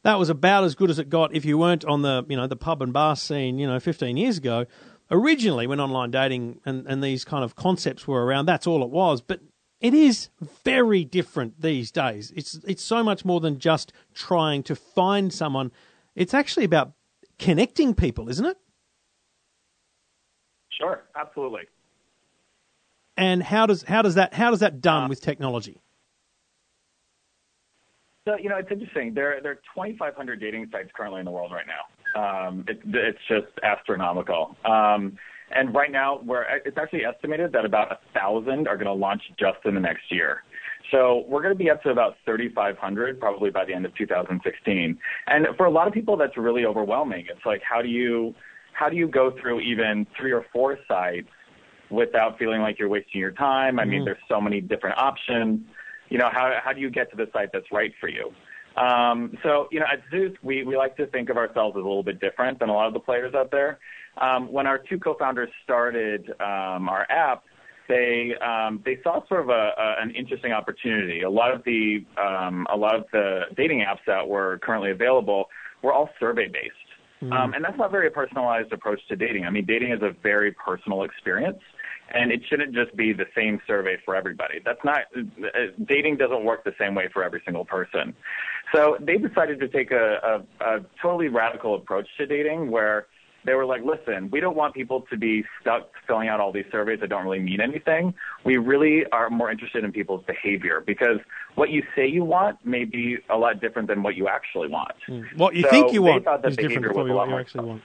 [0.03, 2.47] That was about as good as it got if you weren't on the you know
[2.47, 4.65] the pub and bar scene, you know, 15 years ago.
[5.11, 8.89] Originally, when online dating and, and these kind of concepts were around, that's all it
[8.89, 9.21] was.
[9.21, 9.41] But
[9.81, 10.29] it is
[10.63, 12.31] very different these days.
[12.35, 15.71] It's it's so much more than just trying to find someone.
[16.15, 16.93] It's actually about
[17.39, 18.57] connecting people, isn't it?
[20.69, 21.03] Sure.
[21.15, 21.63] Absolutely.
[23.17, 25.81] And how does how does that how does that done uh, with technology?
[28.25, 29.13] So you know, it's interesting.
[29.13, 31.85] There there are 2,500 dating sites currently in the world right now.
[32.13, 34.55] Um, it, it's just astronomical.
[34.65, 35.17] Um,
[35.53, 39.21] and right now, we're, it's actually estimated that about a thousand are going to launch
[39.37, 40.43] just in the next year.
[40.91, 44.97] So we're going to be up to about 3,500 probably by the end of 2016.
[45.27, 47.25] And for a lot of people, that's really overwhelming.
[47.29, 48.35] It's like, how do you
[48.73, 51.27] how do you go through even three or four sites
[51.89, 53.79] without feeling like you're wasting your time?
[53.79, 54.05] I mean, Mhm.
[54.05, 55.61] there's so many different options.
[56.11, 58.31] You know, how how do you get to the site that's right for you?
[58.75, 61.87] Um, so, you know, at Zoosk, we, we like to think of ourselves as a
[61.87, 63.79] little bit different than a lot of the players out there.
[64.17, 67.43] Um, when our two co-founders started um, our app,
[67.87, 71.21] they um, they saw sort of a, a, an interesting opportunity.
[71.21, 75.45] A lot of the um, a lot of the dating apps that were currently available
[75.81, 79.45] were all survey based, um, and that's not a very personalized approach to dating.
[79.45, 81.59] I mean, dating is a very personal experience,
[82.13, 84.59] and it shouldn't just be the same survey for everybody.
[84.63, 88.15] That's not uh, dating doesn't work the same way for every single person.
[88.73, 93.07] So they decided to take a, a, a totally radical approach to dating, where
[93.43, 96.65] they were like, listen, we don't want people to be stuck filling out all these
[96.71, 98.13] surveys that don't really mean anything.
[98.45, 101.19] We really are more interested in people's behavior because
[101.55, 104.93] what you say you want may be a lot different than what you actually want.
[105.35, 107.81] What you So think you want is different from what you actually want.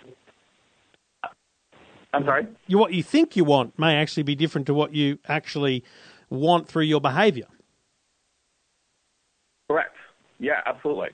[2.16, 2.46] I'm sorry?
[2.66, 5.84] You, what you think you want may actually be different to what you actually
[6.30, 7.46] want through your behaviour.
[9.68, 9.96] Correct.
[10.38, 11.10] Yeah, absolutely.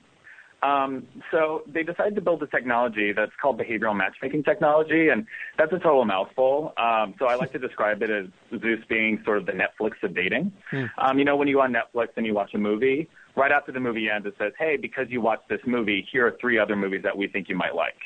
[0.62, 5.26] Um, so they decided to build a technology that's called behavioral matchmaking technology, and
[5.58, 6.72] that's a total mouthful.
[6.76, 8.26] Um, so I like to describe it as
[8.60, 10.52] Zoosk being sort of the Netflix of dating.
[10.98, 13.72] Um, you know, when you go on Netflix and you watch a movie, right after
[13.72, 16.76] the movie ends, it says, "Hey, because you watched this movie, here are three other
[16.76, 17.98] movies that we think you might like."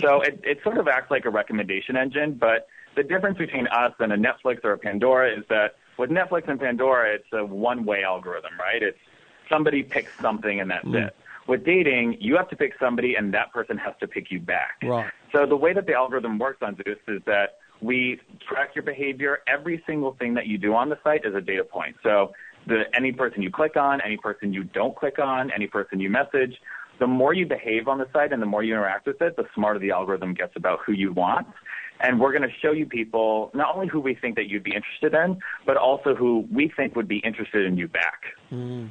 [0.00, 3.92] So it, it sort of acts like a recommendation engine, but the difference between us
[3.98, 8.02] and a Netflix or a Pandora is that with Netflix and Pandora, it's a one-way
[8.02, 8.82] algorithm, right?
[8.82, 8.98] It's
[9.50, 11.06] somebody picks something and that's mm.
[11.06, 11.16] it.
[11.46, 14.78] With dating, you have to pick somebody and that person has to pick you back.
[14.82, 15.10] Right.
[15.32, 19.40] So the way that the algorithm works on Zoosk is that we track your behavior.
[19.46, 21.96] Every single thing that you do on the site is a data point.
[22.02, 22.32] So
[22.66, 26.10] the, any person you click on, any person you don't click on, any person you
[26.10, 26.56] message,
[26.98, 29.44] the more you behave on the site and the more you interact with it, the
[29.54, 31.46] smarter the algorithm gets about who you want.
[32.00, 34.74] And we're going to show you people not only who we think that you'd be
[34.74, 38.22] interested in, but also who we think would be interested in you back.
[38.52, 38.90] Mm.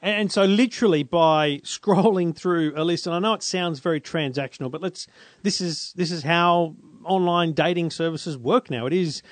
[0.00, 4.70] And so, literally, by scrolling through a list, and I know it sounds very transactional,
[4.70, 5.06] but let's.
[5.42, 8.86] This is this is how online dating services work now.
[8.86, 9.22] It is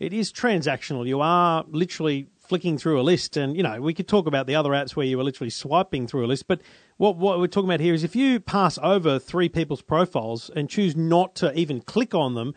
[0.00, 1.06] it is transactional.
[1.06, 4.54] You are literally flicking through a list, and you know we could talk about the
[4.54, 6.46] other apps where you are literally swiping through a list.
[6.46, 6.60] But
[6.98, 10.68] what what we're talking about here is if you pass over three people's profiles and
[10.68, 12.54] choose not to even click on them,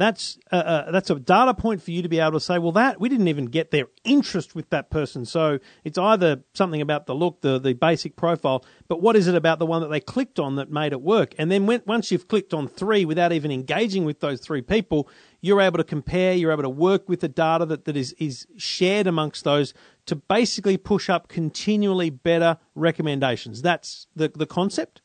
[0.00, 2.72] that's uh, uh, that's a data point for you to be able to say, well,
[2.72, 5.24] that we didn't even get their interest with that person.
[5.24, 9.34] So it's either something about the look, the the basic profile, but what is it
[9.34, 11.34] about the one that they clicked on that made it work?
[11.38, 15.08] And then when, once you've clicked on three without even engaging with those three people,
[15.40, 18.46] you're able to compare, you're able to work with the data that, that is is
[18.56, 19.74] shared amongst those
[20.06, 23.62] to basically push up continually better recommendations.
[23.62, 25.02] That's the the concept.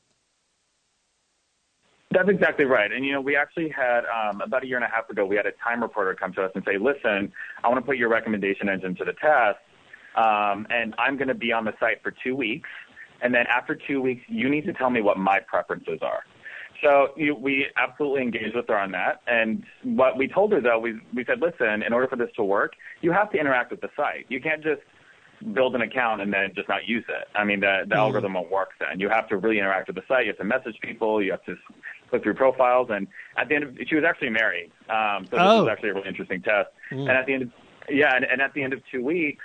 [2.12, 2.92] That's exactly right.
[2.92, 5.36] And, you know, we actually had, um, about a year and a half ago, we
[5.36, 7.32] had a time reporter come to us and say, listen,
[7.64, 9.58] I want to put your recommendation engine to the test,
[10.16, 12.70] um, and I'm going to be on the site for two weeks.
[13.22, 16.24] And then after two weeks, you need to tell me what my preferences are.
[16.84, 19.22] So you, we absolutely engaged with her on that.
[19.28, 22.44] And what we told her, though, we, we said, listen, in order for this to
[22.44, 24.26] work, you have to interact with the site.
[24.30, 24.82] You can't just
[25.54, 27.28] build an account and then just not use it.
[27.36, 28.00] I mean, the, the mm.
[28.00, 29.00] algorithm won't work then.
[29.00, 30.26] You have to really interact with the site.
[30.26, 31.22] You have to message people.
[31.22, 31.56] You have to
[32.10, 32.90] click through profiles.
[32.92, 34.72] And at the end of, she was actually married.
[34.90, 35.58] Um, so oh.
[35.58, 36.70] this was actually a really interesting test.
[36.92, 37.02] Mm.
[37.02, 37.52] And at the end of,
[37.90, 39.44] yeah, and, and at the end of two weeks,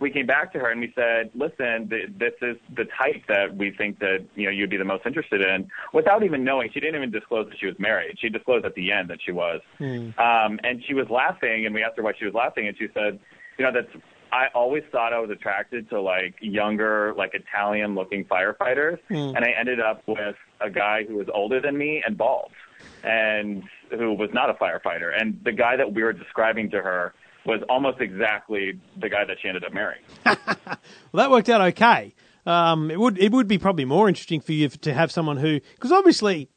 [0.00, 3.56] we came back to her and we said, listen, th- this is the type that
[3.56, 6.70] we think that, you know, you'd be the most interested in without even knowing.
[6.72, 8.18] She didn't even disclose that she was married.
[8.18, 9.60] She disclosed at the end that she was.
[9.78, 10.18] Mm.
[10.18, 12.88] Um, and she was laughing and we asked her why she was laughing and she
[12.92, 13.20] said,
[13.56, 13.88] you know, that's
[14.34, 19.36] I always thought I was attracted to like younger, like Italian looking firefighters, mm.
[19.36, 22.50] and I ended up with a guy who was older than me and bald,
[23.04, 25.12] and who was not a firefighter.
[25.16, 27.14] And the guy that we were describing to her
[27.46, 30.02] was almost exactly the guy that she ended up marrying.
[30.24, 30.36] well,
[31.12, 32.12] that worked out okay.
[32.44, 35.60] Um, it would it would be probably more interesting for you to have someone who,
[35.76, 36.50] because obviously,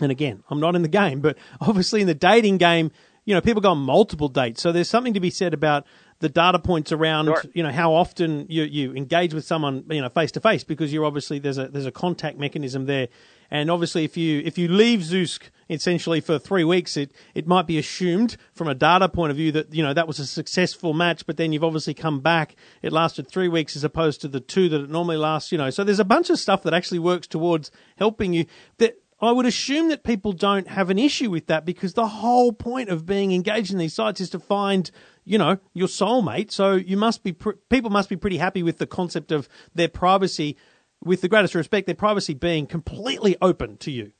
[0.00, 2.90] and again, I'm not in the game, but obviously in the dating game,
[3.24, 4.60] you know, people go on multiple dates.
[4.60, 5.86] So there's something to be said about
[6.22, 7.42] the data points around sure.
[7.52, 10.92] you know how often you you engage with someone you know face to face because
[10.92, 13.08] you're obviously there's a there's a contact mechanism there.
[13.50, 17.66] And obviously if you if you leave Zoosk essentially for 3 weeks it it might
[17.66, 20.94] be assumed from a data point of view that you know that was a successful
[20.94, 22.54] match but then you've obviously come back.
[22.82, 25.70] It lasted 3 weeks as opposed to the 2 that it normally lasts you know.
[25.70, 28.46] So there's a bunch of stuff that actually works towards helping you.
[28.78, 32.52] That I would assume that people don't have an issue with that because the whole
[32.52, 34.90] point of being engaged in these sites is to find
[35.24, 36.50] you know, your soulmate.
[36.50, 39.88] So you must be, pr- people must be pretty happy with the concept of their
[39.88, 40.56] privacy,
[41.02, 44.12] with the greatest respect, their privacy being completely open to you.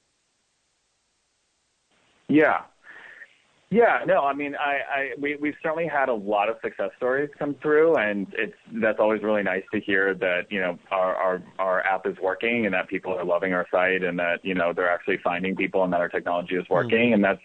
[2.28, 2.62] Yeah.
[3.72, 7.30] Yeah, no, I mean, I, I we we've certainly had a lot of success stories
[7.38, 8.52] come through, and it's
[8.82, 12.66] that's always really nice to hear that you know our our our app is working
[12.66, 15.84] and that people are loving our site and that you know they're actually finding people
[15.84, 17.14] and that our technology is working, mm.
[17.14, 17.40] and that's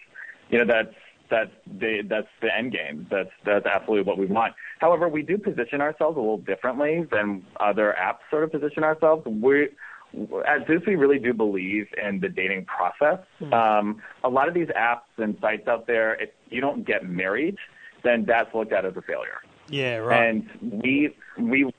[0.49, 0.93] you know that's
[1.29, 3.07] that's the that's the end game.
[3.09, 4.53] That's that's absolutely what we want.
[4.79, 9.25] However, we do position ourselves a little differently than other apps sort of position ourselves.
[9.25, 9.69] We
[10.13, 13.19] at Zoosk, we really do believe in the dating process.
[13.41, 13.53] Mm-hmm.
[13.53, 17.57] Um, a lot of these apps and sites out there, if you don't get married,
[18.03, 19.41] then that's looked at as a failure.
[19.69, 20.29] Yeah, right.
[20.29, 21.71] And we we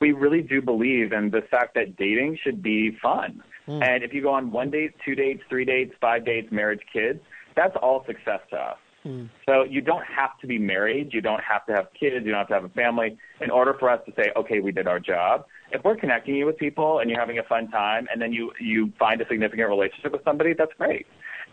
[0.00, 3.42] we really do believe in the fact that dating should be fun.
[3.66, 3.86] Mm.
[3.86, 7.20] And if you go on one date, two dates, three dates, five dates, marriage, kids,
[7.56, 8.78] that's all success to us.
[9.04, 9.28] Mm.
[9.46, 11.12] So you don't have to be married.
[11.12, 12.24] You don't have to have kids.
[12.24, 14.72] You don't have to have a family in order for us to say, okay, we
[14.72, 15.46] did our job.
[15.70, 18.52] If we're connecting you with people and you're having a fun time, and then you
[18.60, 21.06] you find a significant relationship with somebody, that's great.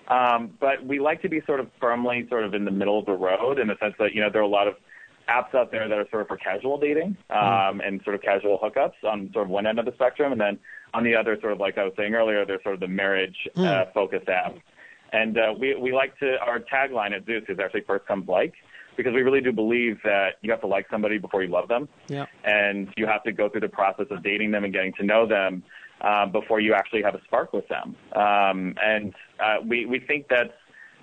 [0.07, 3.05] Um, but we like to be sort of firmly sort of in the middle of
[3.05, 4.75] the road in the sense that you know there are a lot of
[5.27, 7.87] apps out there that are sort of for casual dating um, mm.
[7.87, 10.59] and sort of casual hookups on sort of one end of the spectrum, and then
[10.93, 13.49] on the other, sort of like I was saying earlier, there's sort of the marriage
[13.55, 13.65] mm.
[13.65, 14.61] uh, focused apps
[15.15, 18.53] and uh, we, we like to, our tagline at Zoosk is actually first comes like,
[18.97, 21.87] because we really do believe that you have to like somebody before you love them.
[22.07, 22.25] Yeah.
[22.43, 25.27] And you have to go through the process of dating them and getting to know
[25.27, 25.63] them
[26.01, 27.95] uh, before you actually have a spark with them.
[28.15, 30.57] Um, and uh, we, we think that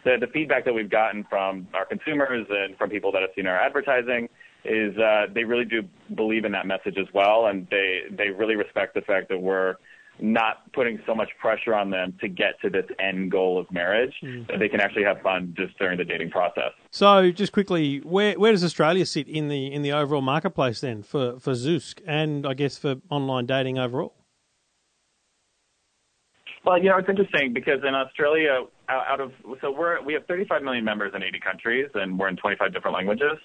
[0.05, 3.47] the, the feedback that we've gotten from our consumers and from people that have seen
[3.47, 4.28] our advertising
[4.64, 5.82] is uh, they really do
[6.14, 9.76] believe in that message as well, and they, they really respect the fact that we're–
[10.21, 14.15] not putting so much pressure on them to get to this end goal of marriage
[14.23, 14.47] mm.
[14.49, 16.73] that they can actually have fun just during the dating process.
[16.91, 21.03] So, just quickly, where where does Australia sit in the in the overall marketplace then
[21.03, 24.15] for for Zoosk and I guess for online dating overall?
[26.65, 30.63] Well, you know, it's interesting because in Australia, out of so we're we have 35
[30.63, 33.39] million members in 80 countries, and we're in 25 different languages.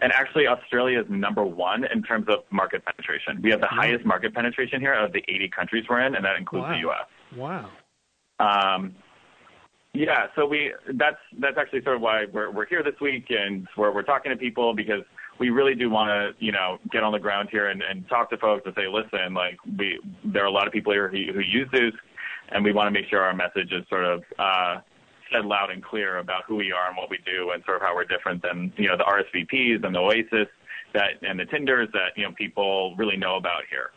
[0.00, 3.40] And actually, Australia is number one in terms of market penetration.
[3.42, 6.24] We have the highest market penetration here out of the 80 countries we're in, and
[6.24, 6.72] that includes Wow.
[6.72, 7.06] the U.S.
[7.36, 7.70] Wow.
[8.74, 8.94] Um,
[9.94, 13.66] yeah, so we that's that's actually sort of why we're we're here this week and
[13.76, 15.02] we're we're talking to people because
[15.40, 18.28] we really do want to you know get on the ground here and, and talk
[18.30, 21.32] to folks and say listen like we there are a lot of people here who,
[21.32, 21.92] who use this
[22.50, 24.80] and we want to make sure our message is sort of uh,
[25.32, 27.82] said loud and clear about who we are and what we do and sort of
[27.82, 30.48] how we're different than you know the RSVPs and the Oasis
[30.94, 33.90] that and the Tinders that you know people really know about here.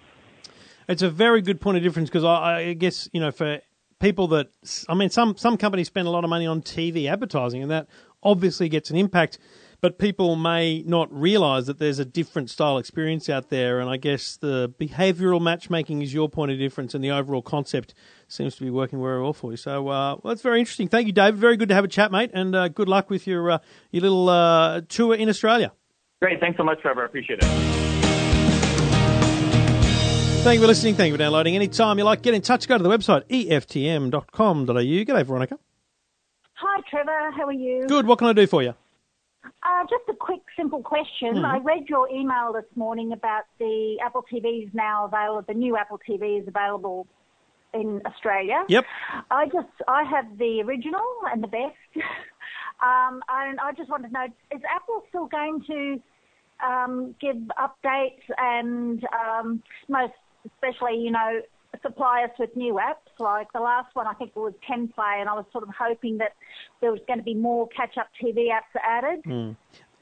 [0.87, 3.61] It's a very good point of difference because I, I guess you know for
[3.99, 4.49] people that
[4.89, 7.87] I mean some some companies spend a lot of money on TV advertising and that
[8.23, 9.39] obviously gets an impact,
[9.79, 13.97] but people may not realise that there's a different style experience out there, and I
[13.97, 17.95] guess the behavioural matchmaking is your point of difference, and the overall concept
[18.31, 19.57] seems to be working very well for you.
[19.57, 20.87] So uh, well, that's very interesting.
[20.87, 21.39] Thank you, David.
[21.39, 23.57] Very good to have a chat, mate, and uh, good luck with your uh,
[23.91, 25.71] your little uh, tour in Australia.
[26.21, 27.01] Great, thanks so much, Trevor.
[27.03, 27.45] I appreciate it.
[30.43, 30.95] Thank you for listening.
[30.95, 31.55] Thank you for downloading.
[31.55, 32.67] Anytime you like, get in touch.
[32.67, 34.73] Go to the website eftm.com.au.
[34.73, 35.59] G'day, Veronica.
[36.53, 37.31] Hi, Trevor.
[37.35, 37.85] How are you?
[37.87, 38.07] Good.
[38.07, 38.73] What can I do for you?
[39.43, 41.35] Uh, just a quick, simple question.
[41.35, 41.45] Mhm.
[41.45, 45.43] I read your email this morning about the Apple TV is now available.
[45.47, 47.07] The new Apple TV is available
[47.73, 48.63] in Australia.
[48.67, 48.85] Yep.
[49.29, 51.75] I just, I have the original and the best.
[52.83, 56.01] um, and I just wanted to know, is Apple still going to
[56.65, 60.13] um, give updates and um, most
[60.45, 61.41] especially, you know,
[61.81, 63.19] supply us with new apps?
[63.19, 65.69] Like the last one, I think it was 10 Play, and I was sort of
[65.77, 66.33] hoping that
[66.81, 69.21] there was going to be more catch-up TV apps added.
[69.25, 69.51] Hmm.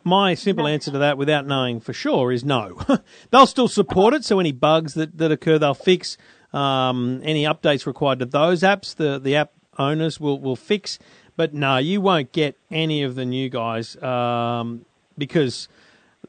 [0.03, 2.79] My simple answer to that, without knowing for sure, is no.
[3.31, 6.17] they'll still support it, so any bugs that, that occur, they'll fix.
[6.53, 10.99] Um, any updates required to those apps, the, the app owners will, will fix.
[11.35, 14.85] But no, you won't get any of the new guys um,
[15.17, 15.69] because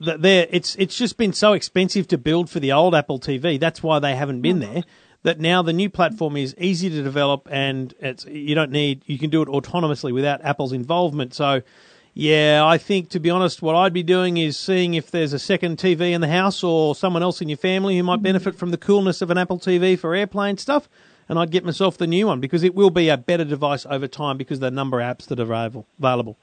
[0.03, 3.59] th- they're, it's it's just been so expensive to build for the old Apple TV.
[3.59, 4.85] That's why they haven't been there.
[5.23, 9.19] That now the new platform is easy to develop and it's you don't need you
[9.19, 11.35] can do it autonomously without Apple's involvement.
[11.35, 11.63] So
[12.15, 15.39] yeah, I think to be honest, what I'd be doing is seeing if there's a
[15.39, 18.71] second TV in the house or someone else in your family who might benefit from
[18.71, 20.89] the coolness of an Apple TV for AirPlay stuff,
[21.29, 24.09] and I'd get myself the new one because it will be a better device over
[24.09, 25.87] time because of the number of apps that are available.
[25.99, 26.37] available.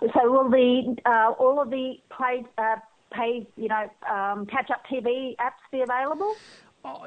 [0.00, 2.76] So will the uh, all of the play, uh,
[3.12, 6.34] pay, you know, um, catch-up TV apps be available?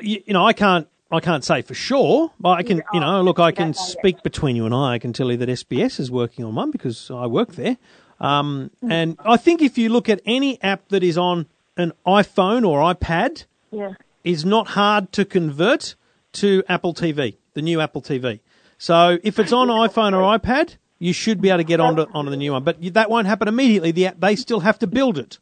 [0.01, 0.87] you, you know, I can't.
[1.09, 4.55] I can't say for sure, but I can, you know, look, I can speak between
[4.57, 4.93] you and I.
[4.95, 7.77] I can tell you that SBS is working on one because I work there.
[8.19, 11.45] Um, and I think if you look at any app that is on
[11.77, 13.93] an iPhone or iPad, Yeah.
[14.23, 15.95] is not hard to convert
[16.33, 18.41] to Apple TV, the new Apple TV.
[18.77, 22.31] So if it's on iPhone or iPad, you should be able to get onto onto
[22.31, 22.63] the new one.
[22.63, 23.91] But that won't happen immediately.
[23.91, 25.39] The app, they still have to build it.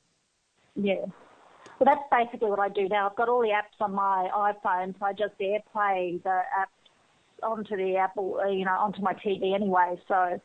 [0.76, 1.06] Yeah.
[1.80, 3.10] Well, that's basically what I do now.
[3.10, 7.76] I've got all the apps on my iPhone, so I just AirPlay the apps onto
[7.76, 10.00] the Apple, you know, onto my TV anyway.
[10.08, 10.40] So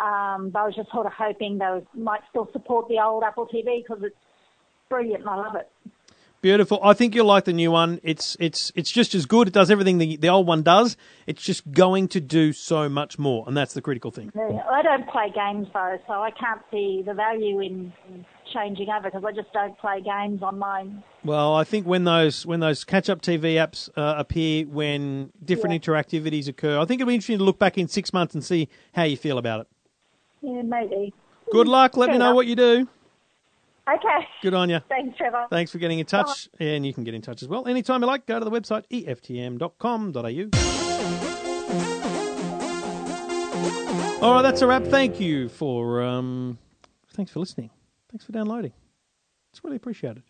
[0.00, 3.46] um, but I was just sort of hoping they might still support the old Apple
[3.46, 4.16] TV because it's
[4.88, 5.68] brilliant and I love it.
[6.40, 6.80] Beautiful.
[6.82, 8.00] I think you'll like the new one.
[8.02, 9.48] It's it's it's just as good.
[9.48, 10.96] It does everything the the old one does.
[11.26, 14.32] It's just going to do so much more, and that's the critical thing.
[14.34, 19.10] I don't play games though, so I can't see the value in in changing over
[19.10, 21.02] because I just don't play games on mine.
[21.24, 25.82] Well, I think when those when those catch up TV apps uh, appear, when different
[25.82, 28.68] interactivities occur, I think it'll be interesting to look back in six months and see
[28.92, 29.68] how you feel about it.
[30.42, 31.12] Yeah, maybe.
[31.52, 31.96] Good luck.
[31.96, 32.36] Let Fair me know enough.
[32.36, 32.88] what you do.
[33.88, 34.26] Okay.
[34.42, 34.80] Good on you.
[34.88, 35.46] Thanks, Trevor.
[35.50, 38.06] Thanks for getting in touch, and you can get in touch as well anytime you
[38.06, 38.26] like.
[38.26, 40.50] Go to the website eftm.com.au.
[44.22, 44.84] All right, that's a wrap.
[44.84, 46.58] Thank you for um,
[47.14, 47.70] thanks for listening.
[48.10, 48.72] Thanks for downloading.
[49.52, 50.24] It's really appreciated.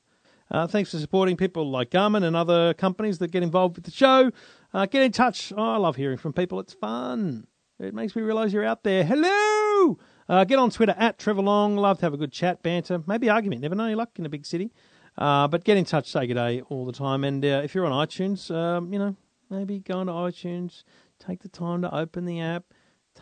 [0.51, 3.91] Uh, thanks for supporting people like Garmin and other companies that get involved with the
[3.91, 4.31] show.
[4.75, 5.53] Uh, get in touch.
[5.57, 6.59] Oh, I love hearing from people.
[6.61, 7.47] It's fun.
[7.79, 9.05] It makes me realise you're out there.
[9.05, 9.99] Hello.
[10.29, 11.77] Uh, get on Twitter at Trevor Long.
[11.77, 13.63] Love to have a good chat, banter, maybe argument.
[13.63, 14.73] Never know your luck in a big city.
[15.17, 17.25] Uh, but get in touch, say good day all the time.
[17.25, 19.17] And uh, if you're on iTunes, um, you know,
[19.49, 20.85] maybe go into iTunes,
[21.19, 22.65] take the time to open the app,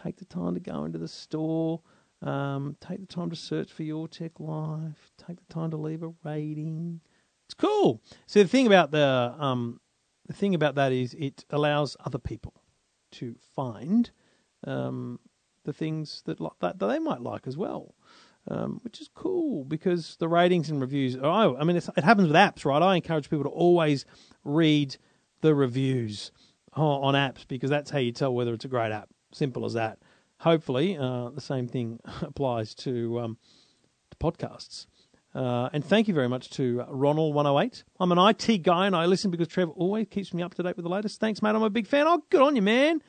[0.03, 1.81] take the time to go into the store,
[2.23, 6.03] um, take the time to search for Your Tech Life, take the time to leave
[6.03, 7.01] a rating.
[7.47, 8.03] It's cool.
[8.27, 9.81] So the thing about the um,
[10.27, 12.55] the thing about that is it allows other people
[13.13, 14.11] to find
[14.67, 15.19] um,
[15.65, 17.95] the things that, li- that that they might like as well,
[18.49, 21.17] um, which is cool because the ratings and reviews.
[21.21, 22.83] Oh, I mean, it happens with apps, right?
[22.83, 24.05] I encourage people to always
[24.45, 24.97] read
[25.41, 26.33] the reviews.
[26.75, 29.09] on apps because that's how you tell whether it's a great app.
[29.33, 29.99] Simple as that.
[30.41, 33.39] Hopefully, uh, the same thing applies to, um,
[34.11, 34.87] to podcasts.
[35.35, 37.85] Uh, and thank you very much to Ronald108.
[38.01, 40.77] I'm an IT guy and I listen because Trevor always keeps me up to date
[40.77, 41.21] with the latest.
[41.21, 41.51] Thanks, mate.
[41.55, 42.07] I'm a big fan.
[42.07, 43.03] Oh, good on you, man.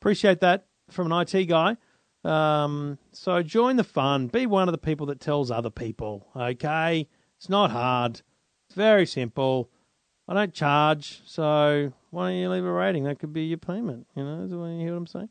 [0.00, 1.76] Appreciate that from an IT guy.
[2.24, 4.28] Um, so join the fun.
[4.28, 7.08] Be one of the people that tells other people, okay?
[7.36, 8.22] It's not hard.
[8.66, 9.70] It's very simple.
[10.26, 13.04] I don't charge, so why don't you leave a rating?
[13.04, 14.08] That could be your payment.
[14.16, 15.28] You know, is what you hear what I'm saying?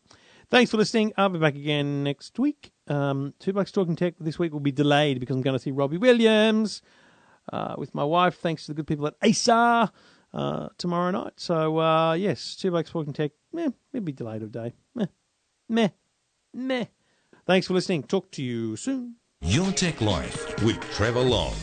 [0.49, 1.13] Thanks for listening.
[1.17, 2.71] I'll be back again next week.
[2.87, 5.71] Um, Two Blokes Talking Tech this week will be delayed because I'm going to see
[5.71, 6.81] Robbie Williams
[7.51, 9.91] uh, with my wife, thanks to the good people at ASA
[10.33, 11.33] uh, tomorrow night.
[11.37, 14.73] So, uh, yes, Two Blokes Talking Tech, meh, maybe delayed a day.
[14.93, 15.07] Meh,
[15.67, 15.89] meh,
[16.53, 16.85] meh.
[17.47, 18.03] Thanks for listening.
[18.03, 19.15] Talk to you soon.
[19.41, 21.53] Your Tech Life with Trevor Long.